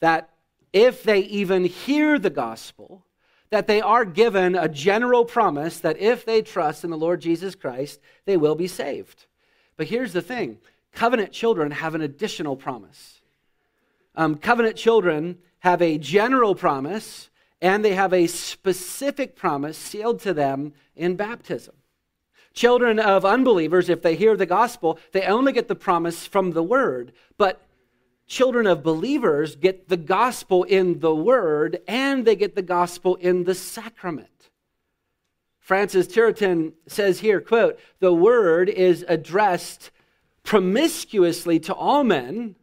that 0.00 0.30
if 0.72 1.04
they 1.04 1.20
even 1.20 1.64
hear 1.64 2.18
the 2.18 2.28
gospel, 2.28 3.04
that 3.50 3.68
they 3.68 3.80
are 3.80 4.04
given 4.04 4.56
a 4.56 4.68
general 4.68 5.24
promise 5.24 5.78
that 5.78 6.00
if 6.00 6.24
they 6.24 6.42
trust 6.42 6.82
in 6.82 6.90
the 6.90 6.98
Lord 6.98 7.20
Jesus 7.20 7.54
Christ, 7.54 8.00
they 8.24 8.36
will 8.36 8.56
be 8.56 8.66
saved. 8.66 9.26
But 9.76 9.86
here's 9.86 10.12
the 10.12 10.22
thing 10.22 10.58
covenant 10.92 11.30
children 11.30 11.70
have 11.70 11.94
an 11.94 12.00
additional 12.00 12.56
promise. 12.56 13.19
Um, 14.20 14.34
covenant 14.34 14.76
children 14.76 15.38
have 15.60 15.80
a 15.80 15.96
general 15.96 16.54
promise, 16.54 17.30
and 17.62 17.82
they 17.82 17.94
have 17.94 18.12
a 18.12 18.26
specific 18.26 19.34
promise 19.34 19.78
sealed 19.78 20.20
to 20.20 20.34
them 20.34 20.74
in 20.94 21.16
baptism. 21.16 21.74
Children 22.52 22.98
of 22.98 23.24
unbelievers, 23.24 23.88
if 23.88 24.02
they 24.02 24.16
hear 24.16 24.36
the 24.36 24.44
gospel, 24.44 24.98
they 25.12 25.22
only 25.22 25.54
get 25.54 25.68
the 25.68 25.74
promise 25.74 26.26
from 26.26 26.50
the 26.50 26.62
word. 26.62 27.12
But 27.38 27.66
children 28.26 28.66
of 28.66 28.82
believers 28.82 29.56
get 29.56 29.88
the 29.88 29.96
gospel 29.96 30.64
in 30.64 31.00
the 31.00 31.14
word 31.14 31.80
and 31.88 32.26
they 32.26 32.36
get 32.36 32.54
the 32.54 32.60
gospel 32.60 33.14
in 33.14 33.44
the 33.44 33.54
sacrament. 33.54 34.50
Francis 35.60 36.06
Turretin 36.06 36.74
says 36.86 37.20
here, 37.20 37.40
quote, 37.40 37.78
the 38.00 38.12
word 38.12 38.68
is 38.68 39.02
addressed 39.08 39.90
promiscuously 40.42 41.58
to 41.60 41.72
all 41.72 42.04
men, 42.04 42.56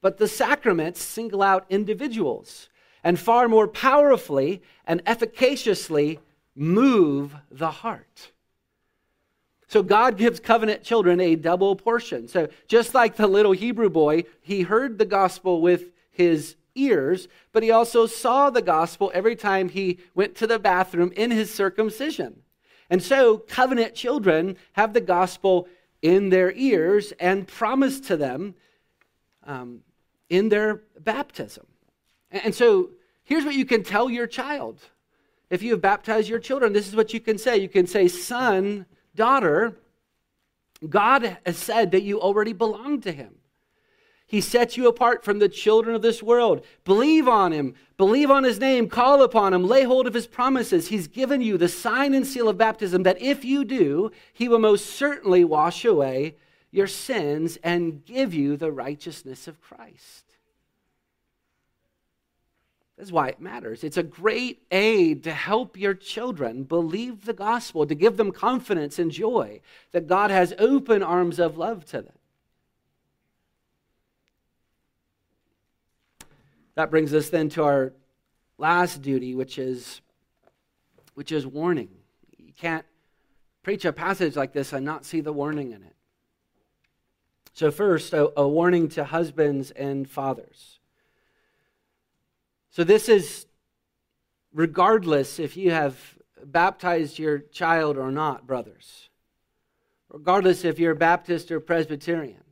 but 0.00 0.18
the 0.18 0.28
sacraments 0.28 1.02
single 1.02 1.42
out 1.42 1.66
individuals 1.68 2.68
and 3.02 3.18
far 3.18 3.48
more 3.48 3.68
powerfully 3.68 4.62
and 4.86 5.02
efficaciously 5.06 6.18
move 6.54 7.34
the 7.50 7.70
heart. 7.70 8.32
So 9.68 9.82
God 9.82 10.18
gives 10.18 10.40
covenant 10.40 10.82
children 10.82 11.20
a 11.20 11.36
double 11.36 11.76
portion. 11.76 12.26
So 12.26 12.48
just 12.66 12.92
like 12.92 13.16
the 13.16 13.28
little 13.28 13.52
Hebrew 13.52 13.88
boy, 13.88 14.24
he 14.40 14.62
heard 14.62 14.98
the 14.98 15.04
gospel 15.04 15.60
with 15.60 15.92
his 16.10 16.56
ears, 16.74 17.28
but 17.52 17.62
he 17.62 17.70
also 17.70 18.06
saw 18.06 18.50
the 18.50 18.62
gospel 18.62 19.12
every 19.14 19.36
time 19.36 19.68
he 19.68 19.98
went 20.14 20.34
to 20.36 20.46
the 20.46 20.58
bathroom 20.58 21.12
in 21.16 21.30
his 21.30 21.54
circumcision. 21.54 22.42
And 22.90 23.02
so 23.02 23.38
covenant 23.38 23.94
children 23.94 24.56
have 24.72 24.92
the 24.92 25.00
gospel 25.00 25.68
in 26.02 26.30
their 26.30 26.52
ears 26.52 27.12
and 27.20 27.46
promised 27.46 28.04
to 28.06 28.16
them 28.16 28.54
um, 29.44 29.80
in 30.30 30.48
their 30.48 30.82
baptism. 30.98 31.66
And 32.30 32.54
so 32.54 32.90
here's 33.24 33.44
what 33.44 33.54
you 33.54 33.66
can 33.66 33.82
tell 33.82 34.08
your 34.08 34.26
child. 34.26 34.80
If 35.50 35.62
you 35.62 35.72
have 35.72 35.82
baptized 35.82 36.28
your 36.28 36.38
children, 36.38 36.72
this 36.72 36.88
is 36.88 36.96
what 36.96 37.12
you 37.12 37.20
can 37.20 37.36
say. 37.36 37.58
You 37.58 37.68
can 37.68 37.86
say, 37.86 38.06
Son, 38.06 38.86
daughter, 39.14 39.76
God 40.88 41.38
has 41.44 41.58
said 41.58 41.90
that 41.90 42.04
you 42.04 42.20
already 42.20 42.52
belong 42.52 43.00
to 43.02 43.12
him. 43.12 43.34
He 44.30 44.40
sets 44.40 44.76
you 44.76 44.86
apart 44.86 45.24
from 45.24 45.40
the 45.40 45.48
children 45.48 45.96
of 45.96 46.02
this 46.02 46.22
world. 46.22 46.64
Believe 46.84 47.26
on 47.26 47.50
him. 47.50 47.74
Believe 47.96 48.30
on 48.30 48.44
his 48.44 48.60
name. 48.60 48.88
Call 48.88 49.24
upon 49.24 49.52
him. 49.52 49.66
Lay 49.66 49.82
hold 49.82 50.06
of 50.06 50.14
his 50.14 50.28
promises. 50.28 50.86
He's 50.86 51.08
given 51.08 51.40
you 51.40 51.58
the 51.58 51.68
sign 51.68 52.14
and 52.14 52.24
seal 52.24 52.48
of 52.48 52.56
baptism 52.56 53.02
that 53.02 53.20
if 53.20 53.44
you 53.44 53.64
do, 53.64 54.12
he 54.32 54.48
will 54.48 54.60
most 54.60 54.86
certainly 54.86 55.42
wash 55.42 55.84
away 55.84 56.36
your 56.70 56.86
sins 56.86 57.58
and 57.62 58.04
give 58.04 58.32
you 58.32 58.56
the 58.56 58.70
righteousness 58.70 59.48
of 59.48 59.60
Christ. 59.60 60.24
That's 62.96 63.10
why 63.10 63.28
it 63.28 63.40
matters. 63.40 63.82
It's 63.82 63.96
a 63.96 64.02
great 64.02 64.62
aid 64.70 65.24
to 65.24 65.32
help 65.32 65.78
your 65.78 65.94
children 65.94 66.64
believe 66.64 67.24
the 67.24 67.32
gospel, 67.32 67.86
to 67.86 67.94
give 67.94 68.18
them 68.18 68.30
confidence 68.30 68.98
and 68.98 69.10
joy 69.10 69.62
that 69.92 70.06
God 70.06 70.30
has 70.30 70.52
open 70.58 71.02
arms 71.02 71.38
of 71.38 71.56
love 71.56 71.86
to 71.86 72.02
them. 72.02 72.12
That 76.74 76.90
brings 76.90 77.14
us 77.14 77.30
then 77.30 77.48
to 77.50 77.64
our 77.64 77.92
last 78.58 79.00
duty, 79.00 79.34
which 79.34 79.58
is, 79.58 80.02
which 81.14 81.32
is 81.32 81.46
warning. 81.46 81.88
You 82.36 82.52
can't 82.52 82.84
preach 83.62 83.86
a 83.86 83.94
passage 83.94 84.36
like 84.36 84.52
this 84.52 84.74
and 84.74 84.84
not 84.84 85.06
see 85.06 85.22
the 85.22 85.32
warning 85.32 85.72
in 85.72 85.82
it. 85.82 85.96
So, 87.52 87.70
first, 87.70 88.12
a, 88.12 88.30
a 88.38 88.48
warning 88.48 88.88
to 88.90 89.04
husbands 89.04 89.70
and 89.72 90.08
fathers. 90.08 90.78
So, 92.70 92.84
this 92.84 93.08
is 93.08 93.46
regardless 94.52 95.38
if 95.38 95.56
you 95.56 95.70
have 95.70 95.96
baptized 96.44 97.18
your 97.18 97.38
child 97.38 97.96
or 97.96 98.10
not, 98.10 98.46
brothers, 98.46 99.08
regardless 100.08 100.64
if 100.64 100.78
you're 100.78 100.94
Baptist 100.94 101.50
or 101.50 101.60
Presbyterian. 101.60 102.44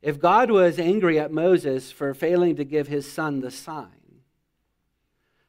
If 0.00 0.18
God 0.18 0.50
was 0.50 0.78
angry 0.78 1.18
at 1.20 1.30
Moses 1.30 1.92
for 1.92 2.12
failing 2.12 2.56
to 2.56 2.64
give 2.64 2.88
his 2.88 3.10
son 3.10 3.40
the 3.40 3.50
sign, 3.50 4.20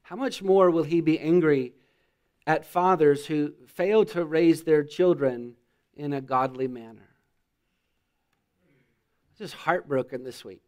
how 0.03 0.15
much 0.15 0.43
more 0.43 0.69
will 0.69 0.83
he 0.83 1.01
be 1.01 1.19
angry 1.19 1.73
at 2.45 2.65
fathers 2.65 3.25
who 3.25 3.53
fail 3.65 4.05
to 4.05 4.25
raise 4.25 4.63
their 4.63 4.83
children 4.83 5.55
in 5.95 6.13
a 6.13 6.21
godly 6.21 6.67
manner? 6.67 7.12
Just 9.37 9.53
heartbroken 9.53 10.23
this 10.23 10.45
week 10.45 10.63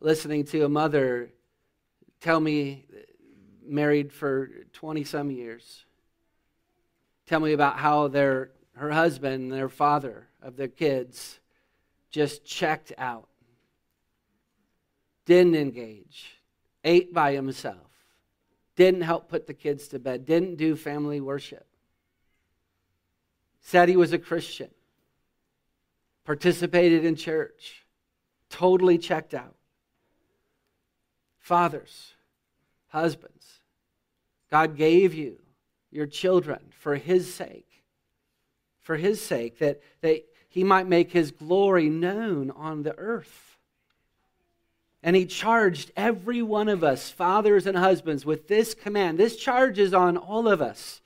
listening 0.00 0.44
to 0.44 0.64
a 0.64 0.68
mother 0.68 1.30
tell 2.20 2.40
me, 2.40 2.86
married 3.64 4.12
for 4.12 4.50
20 4.72 5.04
some 5.04 5.30
years, 5.30 5.84
tell 7.26 7.40
me 7.40 7.52
about 7.52 7.78
how 7.78 8.08
their, 8.08 8.50
her 8.74 8.90
husband, 8.90 9.52
their 9.52 9.68
father 9.68 10.28
of 10.42 10.56
their 10.56 10.68
kids, 10.68 11.40
just 12.10 12.44
checked 12.44 12.92
out, 12.98 13.28
didn't 15.24 15.56
engage, 15.56 16.38
ate 16.84 17.12
by 17.12 17.32
himself, 17.32 17.90
didn't 18.76 19.02
help 19.02 19.28
put 19.28 19.46
the 19.46 19.54
kids 19.54 19.88
to 19.88 19.98
bed, 19.98 20.24
didn't 20.24 20.56
do 20.56 20.76
family 20.76 21.20
worship, 21.20 21.66
said 23.60 23.88
he 23.88 23.96
was 23.96 24.12
a 24.12 24.18
Christian, 24.18 24.70
participated 26.26 27.04
in 27.04 27.14
church, 27.14 27.86
totally 28.50 28.98
checked 28.98 29.32
out. 29.32 29.54
Fathers, 31.38 32.14
husbands, 32.88 33.60
God 34.50 34.76
gave 34.76 35.14
you 35.14 35.38
your 35.90 36.06
children 36.06 36.58
for 36.70 36.96
his 36.96 37.32
sake. 37.32 37.84
For 38.80 38.96
his 38.96 39.24
sake, 39.24 39.58
that, 39.60 39.80
that 40.00 40.24
he 40.48 40.64
might 40.64 40.86
make 40.88 41.12
his 41.12 41.30
glory 41.30 41.88
known 41.88 42.50
on 42.50 42.82
the 42.82 42.96
earth. 42.98 43.58
And 45.02 45.14
he 45.14 45.26
charged 45.26 45.92
every 45.96 46.42
one 46.42 46.68
of 46.68 46.82
us, 46.82 47.10
fathers 47.10 47.66
and 47.66 47.76
husbands, 47.76 48.26
with 48.26 48.48
this 48.48 48.74
command. 48.74 49.18
This 49.18 49.36
charge 49.36 49.78
is 49.78 49.94
on 49.94 50.16
all 50.16 50.48
of 50.48 50.60
us. 50.60 51.00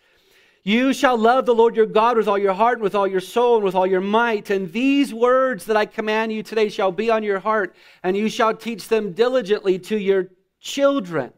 You 0.62 0.92
shall 0.92 1.16
love 1.16 1.46
the 1.46 1.54
Lord 1.54 1.74
your 1.74 1.86
God 1.86 2.18
with 2.18 2.28
all 2.28 2.38
your 2.38 2.52
heart, 2.52 2.78
and 2.78 2.82
with 2.82 2.94
all 2.94 3.06
your 3.06 3.20
soul, 3.20 3.56
and 3.56 3.64
with 3.64 3.74
all 3.74 3.86
your 3.86 4.02
might. 4.02 4.50
And 4.50 4.70
these 4.72 5.14
words 5.14 5.64
that 5.66 5.76
I 5.76 5.86
command 5.86 6.32
you 6.32 6.42
today 6.42 6.68
shall 6.68 6.92
be 6.92 7.10
on 7.10 7.22
your 7.22 7.40
heart, 7.40 7.74
and 8.02 8.16
you 8.16 8.28
shall 8.28 8.54
teach 8.54 8.88
them 8.88 9.12
diligently 9.12 9.78
to 9.78 9.96
your 9.96 10.28
children. 10.60 11.32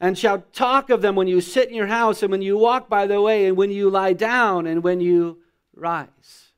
And 0.00 0.18
shall 0.18 0.44
talk 0.52 0.90
of 0.90 1.02
them 1.02 1.14
when 1.14 1.28
you 1.28 1.40
sit 1.40 1.68
in 1.68 1.74
your 1.74 1.86
house, 1.86 2.22
and 2.22 2.30
when 2.30 2.42
you 2.42 2.56
walk 2.56 2.88
by 2.88 3.06
the 3.06 3.20
way, 3.20 3.46
and 3.46 3.56
when 3.56 3.70
you 3.70 3.90
lie 3.90 4.14
down, 4.14 4.66
and 4.66 4.82
when 4.82 5.00
you 5.00 5.38
rise. 5.74 6.52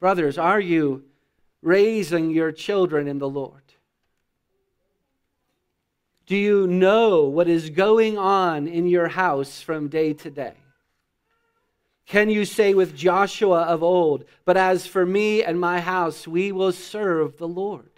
Brothers, 0.00 0.38
are 0.38 0.60
you 0.60 1.04
raising 1.62 2.30
your 2.30 2.50
children 2.50 3.06
in 3.06 3.18
the 3.18 3.28
Lord? 3.28 3.61
Do 6.26 6.36
you 6.36 6.66
know 6.66 7.24
what 7.24 7.48
is 7.48 7.70
going 7.70 8.16
on 8.16 8.68
in 8.68 8.86
your 8.86 9.08
house 9.08 9.60
from 9.60 9.88
day 9.88 10.12
to 10.14 10.30
day? 10.30 10.54
Can 12.06 12.30
you 12.30 12.44
say 12.44 12.74
with 12.74 12.96
Joshua 12.96 13.62
of 13.62 13.82
old, 13.82 14.24
But 14.44 14.56
as 14.56 14.86
for 14.86 15.06
me 15.06 15.42
and 15.42 15.58
my 15.58 15.80
house, 15.80 16.28
we 16.28 16.52
will 16.52 16.72
serve 16.72 17.38
the 17.38 17.48
Lord? 17.48 17.88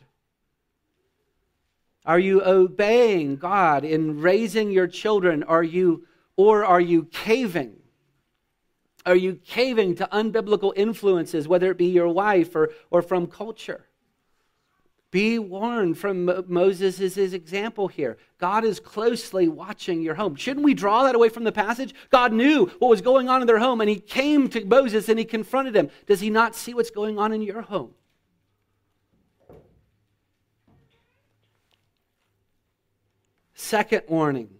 Are 2.07 2.19
you 2.19 2.43
obeying 2.45 3.37
God 3.37 3.85
in 3.85 4.21
raising 4.21 4.71
your 4.71 4.87
children? 4.87 5.43
Are 5.43 5.63
you, 5.63 6.07
or 6.37 6.65
are 6.65 6.81
you 6.81 7.05
caving? 7.05 7.77
Are 9.07 9.17
you 9.17 9.35
caving 9.45 9.97
to 9.97 10.09
unbiblical 10.13 10.73
influences, 10.77 11.49
whether 11.49 11.71
it 11.71 11.79
be 11.79 11.87
your 11.87 12.09
wife 12.09 12.55
or, 12.55 12.71
or 12.91 13.03
from 13.03 13.27
culture? 13.27 13.87
Be 15.15 15.39
warned 15.39 15.97
from 15.97 16.29
Moses' 16.49 17.17
example 17.17 17.87
here. 17.87 18.19
God 18.39 18.65
is 18.65 18.81
closely 18.81 19.47
watching 19.47 20.03
your 20.03 20.17
home. 20.17 20.35
Shouldn't 20.35 20.65
we 20.65 20.75
draw 20.75 21.05
that 21.05 21.15
away 21.15 21.29
from 21.29 21.45
the 21.45 21.53
passage? 21.53 21.95
God 22.11 22.33
knew 22.33 22.67
what 22.81 22.89
was 22.89 23.01
going 23.01 23.29
on 23.29 23.41
in 23.41 23.47
their 23.47 23.61
home, 23.61 23.81
and 23.81 23.89
he 23.89 24.01
came 24.01 24.49
to 24.49 24.65
Moses 24.65 25.09
and 25.09 25.17
he 25.17 25.25
confronted 25.25 25.77
him. 25.77 25.89
Does 26.07 26.19
he 26.19 26.31
not 26.31 26.57
see 26.57 26.75
what's 26.75 26.91
going 26.91 27.17
on 27.17 27.33
in 27.33 27.43
your 27.43 27.63
home? 27.63 27.93
Second 33.55 34.03
warning 34.09 34.51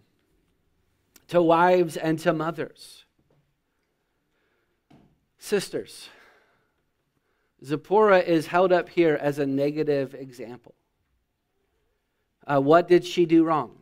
to 1.27 1.43
wives 1.43 1.97
and 1.97 2.17
to 2.21 2.33
mothers. 2.33 3.05
Sisters, 5.37 6.11
Zipporah 7.65 8.21
is 8.21 8.47
held 8.47 8.73
up 8.73 8.89
here 8.89 9.19
as 9.21 9.39
a 9.39 9.47
negative 9.47 10.15
example. 10.15 10.75
Uh, 12.47 12.61
what 12.61 12.89
did 12.89 13.05
she 13.05 13.25
do 13.25 13.45
wrong? 13.45 13.77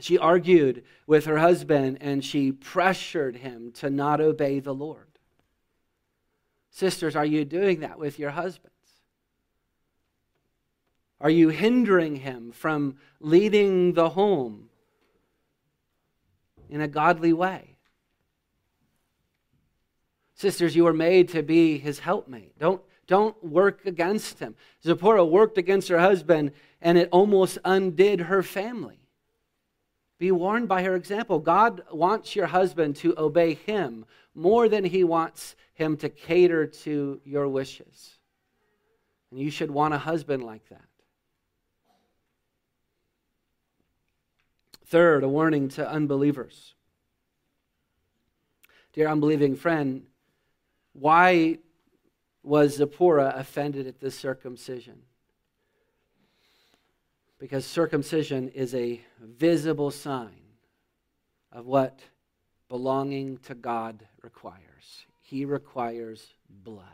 She 0.00 0.18
argued 0.18 0.84
with 1.06 1.24
her 1.26 1.38
husband 1.38 1.98
and 2.00 2.24
she 2.24 2.52
pressured 2.52 3.36
him 3.36 3.70
to 3.72 3.90
not 3.90 4.20
obey 4.20 4.60
the 4.60 4.74
Lord. 4.74 5.06
Sisters, 6.70 7.16
are 7.16 7.24
you 7.24 7.44
doing 7.44 7.80
that 7.80 7.98
with 7.98 8.18
your 8.18 8.30
husbands? 8.30 8.72
Are 11.20 11.30
you 11.30 11.48
hindering 11.48 12.16
him 12.16 12.52
from 12.52 12.96
leading 13.20 13.94
the 13.94 14.10
home 14.10 14.68
in 16.68 16.80
a 16.82 16.88
godly 16.88 17.32
way? 17.32 17.75
Sisters, 20.36 20.76
you 20.76 20.86
are 20.86 20.92
made 20.92 21.30
to 21.30 21.42
be 21.42 21.78
his 21.78 21.98
helpmate. 21.98 22.58
Don't, 22.58 22.82
don't 23.06 23.42
work 23.42 23.86
against 23.86 24.38
him. 24.38 24.54
Zipporah 24.84 25.24
worked 25.24 25.56
against 25.56 25.88
her 25.88 25.98
husband, 25.98 26.52
and 26.82 26.98
it 26.98 27.08
almost 27.10 27.56
undid 27.64 28.20
her 28.20 28.42
family. 28.42 29.00
Be 30.18 30.30
warned 30.30 30.68
by 30.68 30.82
her 30.82 30.94
example. 30.94 31.38
God 31.38 31.82
wants 31.90 32.36
your 32.36 32.46
husband 32.46 32.96
to 32.96 33.18
obey 33.18 33.54
him 33.54 34.04
more 34.34 34.68
than 34.68 34.84
he 34.84 35.04
wants 35.04 35.56
him 35.72 35.96
to 35.98 36.10
cater 36.10 36.66
to 36.66 37.18
your 37.24 37.48
wishes. 37.48 38.18
And 39.30 39.40
you 39.40 39.50
should 39.50 39.70
want 39.70 39.94
a 39.94 39.98
husband 39.98 40.44
like 40.44 40.68
that. 40.68 40.84
Third, 44.86 45.24
a 45.24 45.28
warning 45.28 45.70
to 45.70 45.90
unbelievers. 45.90 46.74
Dear 48.92 49.08
unbelieving 49.08 49.56
friend, 49.56 50.04
why 50.98 51.58
was 52.42 52.76
Zipporah 52.76 53.34
offended 53.36 53.86
at 53.86 54.00
this 54.00 54.18
circumcision? 54.18 55.02
Because 57.38 57.66
circumcision 57.66 58.48
is 58.48 58.74
a 58.74 59.02
visible 59.20 59.90
sign 59.90 60.40
of 61.52 61.66
what 61.66 62.00
belonging 62.68 63.38
to 63.38 63.54
God 63.54 64.06
requires. 64.22 65.06
He 65.20 65.44
requires 65.44 66.34
blood. 66.48 66.84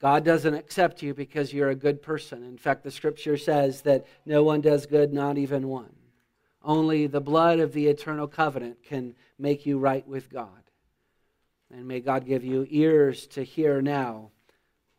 God 0.00 0.24
doesn't 0.24 0.54
accept 0.54 1.02
you 1.02 1.14
because 1.14 1.52
you're 1.52 1.70
a 1.70 1.74
good 1.74 2.02
person. 2.02 2.44
In 2.44 2.58
fact, 2.58 2.84
the 2.84 2.90
scripture 2.90 3.36
says 3.36 3.82
that 3.82 4.06
no 4.26 4.42
one 4.44 4.60
does 4.60 4.86
good, 4.86 5.12
not 5.12 5.38
even 5.38 5.68
one. 5.68 5.94
Only 6.62 7.06
the 7.06 7.20
blood 7.20 7.58
of 7.58 7.72
the 7.72 7.86
eternal 7.86 8.28
covenant 8.28 8.82
can 8.82 9.14
make 9.38 9.66
you 9.66 9.78
right 9.78 10.06
with 10.06 10.30
God. 10.30 10.62
And 11.70 11.86
may 11.86 12.00
God 12.00 12.26
give 12.26 12.44
you 12.44 12.66
ears 12.70 13.26
to 13.28 13.42
hear 13.42 13.82
now 13.82 14.30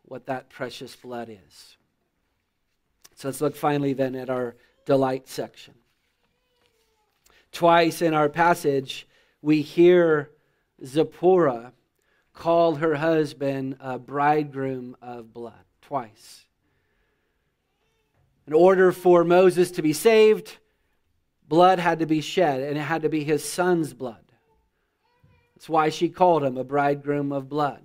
what 0.02 0.26
that 0.26 0.50
precious 0.50 0.94
blood 0.94 1.28
is. 1.28 1.76
So 3.16 3.28
let's 3.28 3.40
look 3.40 3.56
finally 3.56 3.92
then 3.92 4.14
at 4.14 4.30
our 4.30 4.56
delight 4.86 5.28
section. 5.28 5.74
Twice 7.52 8.02
in 8.02 8.14
our 8.14 8.28
passage, 8.28 9.06
we 9.42 9.62
hear 9.62 10.30
Zipporah 10.84 11.72
call 12.32 12.76
her 12.76 12.94
husband 12.94 13.76
a 13.80 13.98
bridegroom 13.98 14.96
of 15.02 15.32
blood. 15.34 15.64
Twice. 15.82 16.46
In 18.46 18.52
order 18.52 18.92
for 18.92 19.24
Moses 19.24 19.72
to 19.72 19.82
be 19.82 19.92
saved, 19.92 20.56
blood 21.46 21.78
had 21.78 21.98
to 21.98 22.06
be 22.06 22.20
shed, 22.20 22.60
and 22.62 22.78
it 22.78 22.82
had 22.82 23.02
to 23.02 23.08
be 23.08 23.24
his 23.24 23.44
son's 23.44 23.92
blood. 23.92 24.29
That's 25.60 25.68
why 25.68 25.90
she 25.90 26.08
called 26.08 26.42
him 26.42 26.56
a 26.56 26.64
bridegroom 26.64 27.32
of 27.32 27.50
blood. 27.50 27.82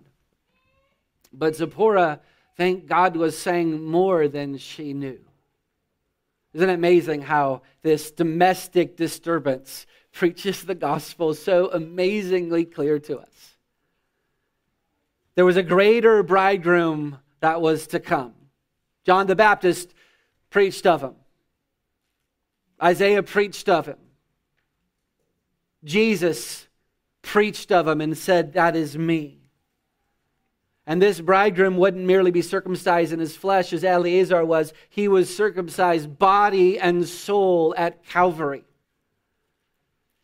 But 1.33 1.57
Zipporah, 1.57 2.21
thank 2.55 2.87
God, 2.87 3.17
was 3.17 3.37
saying 3.37 3.83
more 3.83 4.29
than 4.29 4.57
she 4.57 4.93
knew. 4.93 5.19
Isn't 6.53 6.69
it 6.69 6.73
amazing 6.73 7.23
how 7.23 7.63
this 7.81 8.11
domestic 8.11 8.95
disturbance 8.95 9.87
preaches 10.13 10.63
the 10.63 10.73
gospel 10.73 11.33
so 11.33 11.69
amazingly 11.69 12.63
clear 12.63 12.97
to 12.97 13.19
us? 13.19 13.57
There 15.35 15.43
was 15.43 15.57
a 15.57 15.61
greater 15.61 16.23
bridegroom 16.23 17.17
that 17.41 17.59
was 17.59 17.87
to 17.87 17.99
come. 17.99 18.35
John 19.05 19.27
the 19.27 19.35
Baptist 19.35 19.93
preached 20.49 20.87
of 20.87 21.01
him, 21.01 21.15
Isaiah 22.81 23.21
preached 23.21 23.67
of 23.67 23.85
him. 23.85 23.99
Jesus 25.83 26.64
preached 27.25 27.71
of 27.71 27.87
him 27.87 27.99
and 27.99 28.17
said, 28.17 28.53
That 28.53 28.75
is 28.75 28.97
me. 28.97 29.39
And 30.87 31.01
this 31.01 31.19
bridegroom 31.19 31.77
wouldn't 31.77 32.05
merely 32.05 32.29
be 32.31 32.43
circumcised 32.43 33.11
in 33.11 33.19
his 33.19 33.35
flesh 33.35 33.73
as 33.73 33.83
Eleazar 33.83 34.45
was, 34.45 34.71
he 34.87 35.07
was 35.07 35.35
circumcised 35.35 36.19
body 36.19 36.79
and 36.79 37.07
soul 37.07 37.73
at 37.75 38.05
Calvary. 38.05 38.63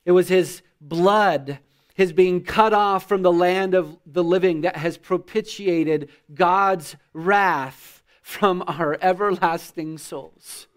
It 0.06 0.12
was 0.12 0.30
his 0.30 0.62
blood, 0.80 1.60
his 1.96 2.14
being 2.14 2.44
cut 2.44 2.74
off 2.74 3.08
from 3.08 3.24
the 3.24 3.32
land 3.32 3.74
of 3.74 3.98
the 4.06 4.24
living, 4.24 4.62
that 4.62 4.78
has 4.78 4.98
propitiated 4.98 6.10
God's 6.34 6.96
wrath 7.14 8.04
from 8.22 8.64
our 8.68 8.98
everlasting 9.02 9.98
souls. 9.98 10.68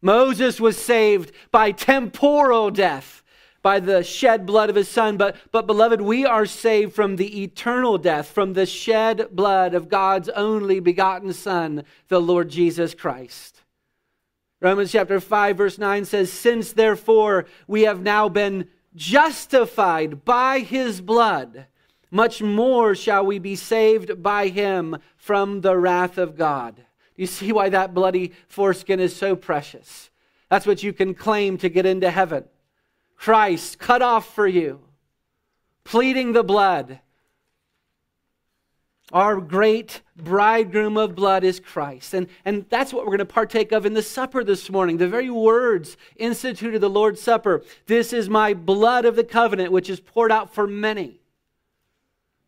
Moses 0.00 0.60
was 0.60 0.78
saved 0.78 1.32
by 1.50 1.72
temporal 1.72 2.70
death 2.70 3.23
by 3.64 3.80
the 3.80 4.04
shed 4.04 4.44
blood 4.44 4.68
of 4.68 4.76
his 4.76 4.90
son, 4.90 5.16
but, 5.16 5.36
but 5.50 5.66
beloved, 5.66 6.02
we 6.02 6.26
are 6.26 6.44
saved 6.44 6.94
from 6.94 7.16
the 7.16 7.42
eternal 7.42 7.96
death, 7.96 8.28
from 8.28 8.52
the 8.52 8.66
shed 8.66 9.26
blood 9.32 9.72
of 9.72 9.88
God's 9.88 10.28
only 10.28 10.80
begotten 10.80 11.32
Son, 11.32 11.82
the 12.08 12.20
Lord 12.20 12.50
Jesus 12.50 12.94
Christ. 12.94 13.62
Romans 14.60 14.92
chapter 14.92 15.18
5, 15.18 15.56
verse 15.56 15.78
9 15.78 16.04
says, 16.04 16.30
Since 16.30 16.74
therefore 16.74 17.46
we 17.66 17.82
have 17.82 18.02
now 18.02 18.28
been 18.28 18.68
justified 18.94 20.26
by 20.26 20.58
his 20.58 21.00
blood, 21.00 21.64
much 22.10 22.42
more 22.42 22.94
shall 22.94 23.24
we 23.24 23.38
be 23.38 23.56
saved 23.56 24.22
by 24.22 24.48
him 24.48 24.98
from 25.16 25.62
the 25.62 25.78
wrath 25.78 26.18
of 26.18 26.36
God. 26.36 26.76
Do 26.76 27.22
you 27.22 27.26
see 27.26 27.50
why 27.50 27.70
that 27.70 27.94
bloody 27.94 28.32
foreskin 28.46 29.00
is 29.00 29.16
so 29.16 29.34
precious? 29.34 30.10
That's 30.50 30.66
what 30.66 30.82
you 30.82 30.92
can 30.92 31.14
claim 31.14 31.56
to 31.58 31.70
get 31.70 31.86
into 31.86 32.10
heaven. 32.10 32.44
Christ 33.24 33.78
cut 33.78 34.02
off 34.02 34.34
for 34.34 34.46
you, 34.46 34.80
pleading 35.82 36.34
the 36.34 36.44
blood. 36.44 37.00
Our 39.14 39.40
great 39.40 40.02
bridegroom 40.14 40.98
of 40.98 41.14
blood 41.14 41.42
is 41.42 41.58
Christ. 41.58 42.12
And, 42.12 42.26
and 42.44 42.66
that's 42.68 42.92
what 42.92 43.04
we're 43.04 43.16
going 43.16 43.20
to 43.20 43.24
partake 43.24 43.72
of 43.72 43.86
in 43.86 43.94
the 43.94 44.02
supper 44.02 44.44
this 44.44 44.68
morning. 44.68 44.98
The 44.98 45.08
very 45.08 45.30
words 45.30 45.96
instituted 46.16 46.80
the 46.80 46.90
Lord's 46.90 47.22
Supper. 47.22 47.62
This 47.86 48.12
is 48.12 48.28
my 48.28 48.52
blood 48.52 49.06
of 49.06 49.16
the 49.16 49.24
covenant, 49.24 49.72
which 49.72 49.88
is 49.88 50.00
poured 50.00 50.30
out 50.30 50.52
for 50.52 50.66
many 50.66 51.22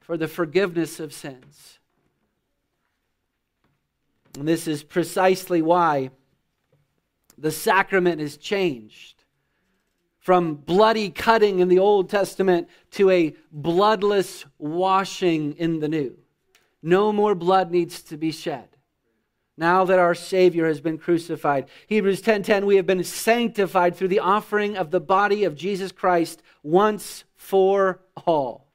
for 0.00 0.18
the 0.18 0.28
forgiveness 0.28 1.00
of 1.00 1.14
sins. 1.14 1.78
And 4.38 4.46
this 4.46 4.68
is 4.68 4.82
precisely 4.82 5.62
why 5.62 6.10
the 7.38 7.50
sacrament 7.50 8.20
is 8.20 8.36
changed 8.36 9.15
from 10.26 10.56
bloody 10.56 11.08
cutting 11.08 11.60
in 11.60 11.68
the 11.68 11.78
Old 11.78 12.10
Testament 12.10 12.68
to 12.90 13.10
a 13.10 13.32
bloodless 13.52 14.44
washing 14.58 15.52
in 15.52 15.78
the 15.78 15.86
New. 15.86 16.18
No 16.82 17.12
more 17.12 17.36
blood 17.36 17.70
needs 17.70 18.02
to 18.02 18.16
be 18.16 18.32
shed. 18.32 18.66
Now 19.56 19.84
that 19.84 20.00
our 20.00 20.16
Savior 20.16 20.66
has 20.66 20.80
been 20.80 20.98
crucified. 20.98 21.68
Hebrews 21.86 22.22
10:10 22.22 22.66
we 22.66 22.74
have 22.74 22.88
been 22.88 23.04
sanctified 23.04 23.94
through 23.94 24.08
the 24.08 24.18
offering 24.18 24.76
of 24.76 24.90
the 24.90 24.98
body 24.98 25.44
of 25.44 25.54
Jesus 25.54 25.92
Christ 25.92 26.42
once 26.64 27.22
for 27.36 28.00
all. 28.26 28.66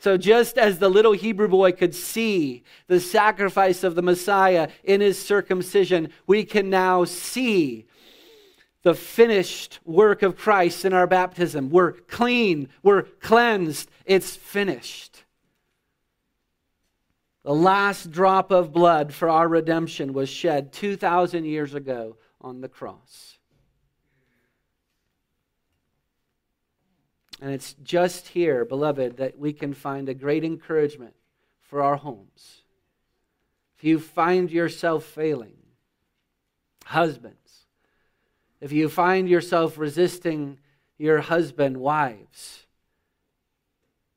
So, 0.00 0.16
just 0.16 0.58
as 0.58 0.80
the 0.80 0.88
little 0.88 1.12
Hebrew 1.12 1.46
boy 1.46 1.70
could 1.70 1.94
see 1.94 2.64
the 2.88 2.98
sacrifice 2.98 3.84
of 3.84 3.94
the 3.94 4.02
Messiah 4.02 4.68
in 4.82 5.00
his 5.00 5.16
circumcision, 5.16 6.08
we 6.26 6.42
can 6.44 6.68
now 6.68 7.04
see 7.04 7.86
the 8.82 8.94
finished 8.94 9.80
work 9.84 10.22
of 10.22 10.36
Christ 10.36 10.84
in 10.84 10.92
our 10.92 11.06
baptism. 11.06 11.70
We're 11.70 11.92
clean, 11.92 12.68
we're 12.82 13.02
cleansed, 13.02 13.90
it's 14.04 14.34
finished. 14.34 15.24
The 17.44 17.54
last 17.54 18.10
drop 18.10 18.50
of 18.52 18.72
blood 18.72 19.12
for 19.12 19.28
our 19.28 19.48
redemption 19.48 20.12
was 20.12 20.28
shed 20.28 20.72
2,000 20.72 21.44
years 21.44 21.74
ago 21.74 22.16
on 22.40 22.60
the 22.60 22.68
cross. 22.68 23.38
And 27.40 27.52
it's 27.52 27.74
just 27.82 28.28
here, 28.28 28.64
beloved, 28.64 29.16
that 29.16 29.36
we 29.36 29.52
can 29.52 29.74
find 29.74 30.08
a 30.08 30.14
great 30.14 30.44
encouragement 30.44 31.14
for 31.60 31.82
our 31.82 31.96
homes. 31.96 32.62
If 33.76 33.82
you 33.82 33.98
find 33.98 34.48
yourself 34.48 35.04
failing, 35.04 35.56
husbands, 36.84 37.36
if 38.62 38.70
you 38.70 38.88
find 38.88 39.28
yourself 39.28 39.76
resisting 39.76 40.56
your 40.96 41.20
husband, 41.20 41.76
wives, 41.76 42.64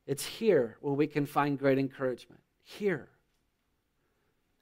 it's 0.06 0.24
here 0.24 0.76
where 0.80 0.94
we 0.94 1.08
can 1.08 1.26
find 1.26 1.58
great 1.58 1.80
encouragement. 1.80 2.40
Here. 2.62 3.08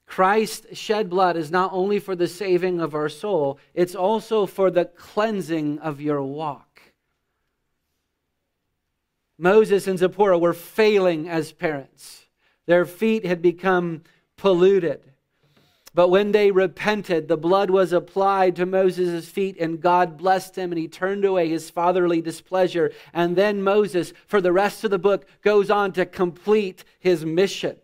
Christ 0.07 0.65
shed 0.73 1.07
blood 1.07 1.37
is 1.37 1.51
not 1.51 1.71
only 1.71 1.99
for 1.99 2.15
the 2.15 2.27
saving 2.27 2.81
of 2.81 2.95
our 2.95 3.09
soul, 3.09 3.59
it's 3.75 3.93
also 3.93 4.47
for 4.47 4.71
the 4.71 4.85
cleansing 4.85 5.77
of 5.79 6.01
your 6.01 6.23
walk. 6.23 6.81
Moses 9.37 9.85
and 9.85 9.99
Zipporah 9.99 10.39
were 10.39 10.53
failing 10.53 11.29
as 11.29 11.51
parents. 11.51 12.25
Their 12.65 12.85
feet 12.85 13.23
had 13.23 13.39
become 13.39 14.01
polluted. 14.35 15.03
But 15.95 16.09
when 16.09 16.33
they 16.33 16.51
repented, 16.51 17.29
the 17.29 17.37
blood 17.37 17.69
was 17.69 17.93
applied 17.93 18.57
to 18.57 18.65
Moses' 18.65 19.29
feet, 19.29 19.55
and 19.57 19.79
God 19.79 20.17
blessed 20.17 20.57
him, 20.57 20.73
and 20.73 20.77
he 20.77 20.89
turned 20.89 21.23
away 21.23 21.47
his 21.47 21.69
fatherly 21.69 22.21
displeasure. 22.21 22.91
And 23.13 23.37
then 23.37 23.63
Moses, 23.63 24.11
for 24.27 24.41
the 24.41 24.51
rest 24.51 24.83
of 24.83 24.91
the 24.91 24.99
book, 24.99 25.25
goes 25.41 25.71
on 25.71 25.93
to 25.93 26.05
complete 26.05 26.83
his 26.99 27.23
mission. 27.23 27.77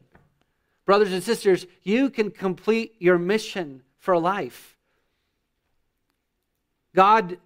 Brothers 0.86 1.14
and 1.14 1.24
sisters, 1.24 1.66
you 1.84 2.09
can 2.09 2.32
complete 2.32 2.95
your 2.99 3.18
mission 3.18 3.82
for 3.97 4.18
life. 4.18 4.76
God 6.93 7.38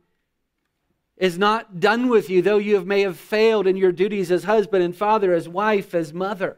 is 1.16 1.38
not 1.38 1.80
done 1.80 2.10
with 2.10 2.28
you, 2.28 2.42
though 2.42 2.58
you 2.58 2.84
may 2.84 3.02
have 3.02 3.20
failed 3.20 3.68
in 3.68 3.78
your 3.78 3.92
duties 3.92 4.32
as 4.32 4.46
husband 4.46 4.84
and 4.84 4.96
father, 4.96 5.32
as 5.32 5.48
wife, 5.48 5.94
as 5.94 6.12
mother. 6.12 6.58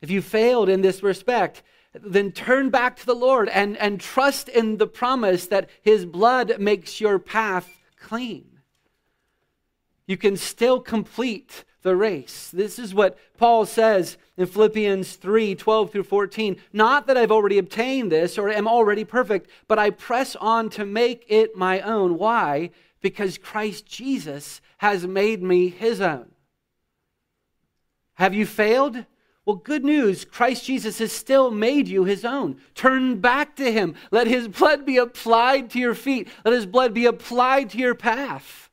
If 0.00 0.10
you 0.10 0.22
failed 0.22 0.70
in 0.70 0.80
this 0.80 1.02
respect, 1.02 1.62
then 2.02 2.32
turn 2.32 2.70
back 2.70 2.96
to 2.96 3.06
the 3.06 3.14
Lord 3.14 3.48
and, 3.48 3.76
and 3.78 4.00
trust 4.00 4.48
in 4.48 4.78
the 4.78 4.86
promise 4.86 5.46
that 5.48 5.70
His 5.82 6.04
blood 6.04 6.58
makes 6.58 7.00
your 7.00 7.18
path 7.18 7.68
clean. 7.98 8.60
You 10.06 10.16
can 10.16 10.36
still 10.36 10.80
complete 10.80 11.64
the 11.82 11.96
race. 11.96 12.50
This 12.50 12.78
is 12.78 12.94
what 12.94 13.18
Paul 13.36 13.66
says 13.66 14.16
in 14.36 14.46
Philippians 14.46 15.16
3 15.16 15.54
12 15.54 15.90
through 15.92 16.02
14. 16.04 16.56
Not 16.72 17.06
that 17.06 17.16
I've 17.16 17.32
already 17.32 17.58
obtained 17.58 18.12
this 18.12 18.38
or 18.38 18.48
am 18.48 18.68
already 18.68 19.04
perfect, 19.04 19.50
but 19.68 19.78
I 19.78 19.90
press 19.90 20.36
on 20.36 20.70
to 20.70 20.84
make 20.84 21.24
it 21.28 21.56
my 21.56 21.80
own. 21.80 22.18
Why? 22.18 22.70
because 23.06 23.38
Christ 23.38 23.86
Jesus 23.86 24.60
has 24.78 25.06
made 25.06 25.40
me 25.40 25.68
his 25.68 26.00
own. 26.00 26.26
Have 28.14 28.34
you 28.34 28.44
failed? 28.44 29.04
Well, 29.46 29.56
good 29.56 29.84
news. 29.84 30.24
Christ 30.24 30.64
Jesus 30.64 30.98
has 30.98 31.12
still 31.12 31.52
made 31.52 31.86
you 31.86 32.02
his 32.02 32.24
own. 32.24 32.60
Turn 32.74 33.20
back 33.20 33.54
to 33.56 33.72
him. 33.72 33.94
Let 34.10 34.26
his 34.26 34.48
blood 34.48 34.84
be 34.84 34.96
applied 34.96 35.70
to 35.70 35.78
your 35.78 35.94
feet. 35.94 36.28
Let 36.44 36.52
his 36.52 36.66
blood 36.66 36.92
be 36.92 37.06
applied 37.06 37.70
to 37.70 37.78
your 37.78 37.94
path. 37.94 38.68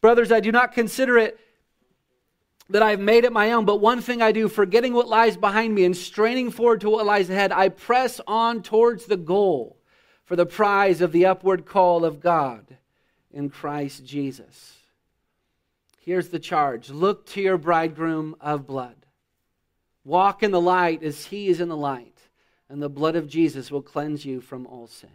Brothers, 0.00 0.32
I 0.32 0.40
do 0.40 0.50
not 0.50 0.72
consider 0.72 1.18
it 1.18 1.38
that 2.70 2.82
I've 2.82 3.00
made 3.00 3.24
it 3.24 3.32
my 3.32 3.52
own, 3.52 3.66
but 3.66 3.76
one 3.76 4.00
thing 4.00 4.22
I 4.22 4.32
do, 4.32 4.48
forgetting 4.48 4.94
what 4.94 5.08
lies 5.08 5.36
behind 5.36 5.74
me 5.74 5.84
and 5.84 5.96
straining 5.96 6.50
forward 6.50 6.80
to 6.80 6.90
what 6.90 7.04
lies 7.04 7.28
ahead, 7.28 7.52
I 7.52 7.68
press 7.68 8.20
on 8.26 8.62
towards 8.62 9.04
the 9.04 9.16
goal 9.18 9.76
for 10.24 10.34
the 10.34 10.46
prize 10.46 11.02
of 11.02 11.12
the 11.12 11.26
upward 11.26 11.66
call 11.66 12.06
of 12.06 12.20
God 12.20 12.78
in 13.32 13.50
Christ 13.50 14.04
Jesus. 14.06 14.77
Here's 16.08 16.30
the 16.30 16.38
charge 16.38 16.88
look 16.88 17.26
to 17.26 17.42
your 17.42 17.58
bridegroom 17.58 18.34
of 18.40 18.66
blood. 18.66 18.96
Walk 20.06 20.42
in 20.42 20.52
the 20.52 20.58
light 20.58 21.02
as 21.02 21.26
he 21.26 21.48
is 21.48 21.60
in 21.60 21.68
the 21.68 21.76
light, 21.76 22.16
and 22.70 22.80
the 22.80 22.88
blood 22.88 23.14
of 23.14 23.28
Jesus 23.28 23.70
will 23.70 23.82
cleanse 23.82 24.24
you 24.24 24.40
from 24.40 24.66
all 24.66 24.86
sin. 24.86 25.10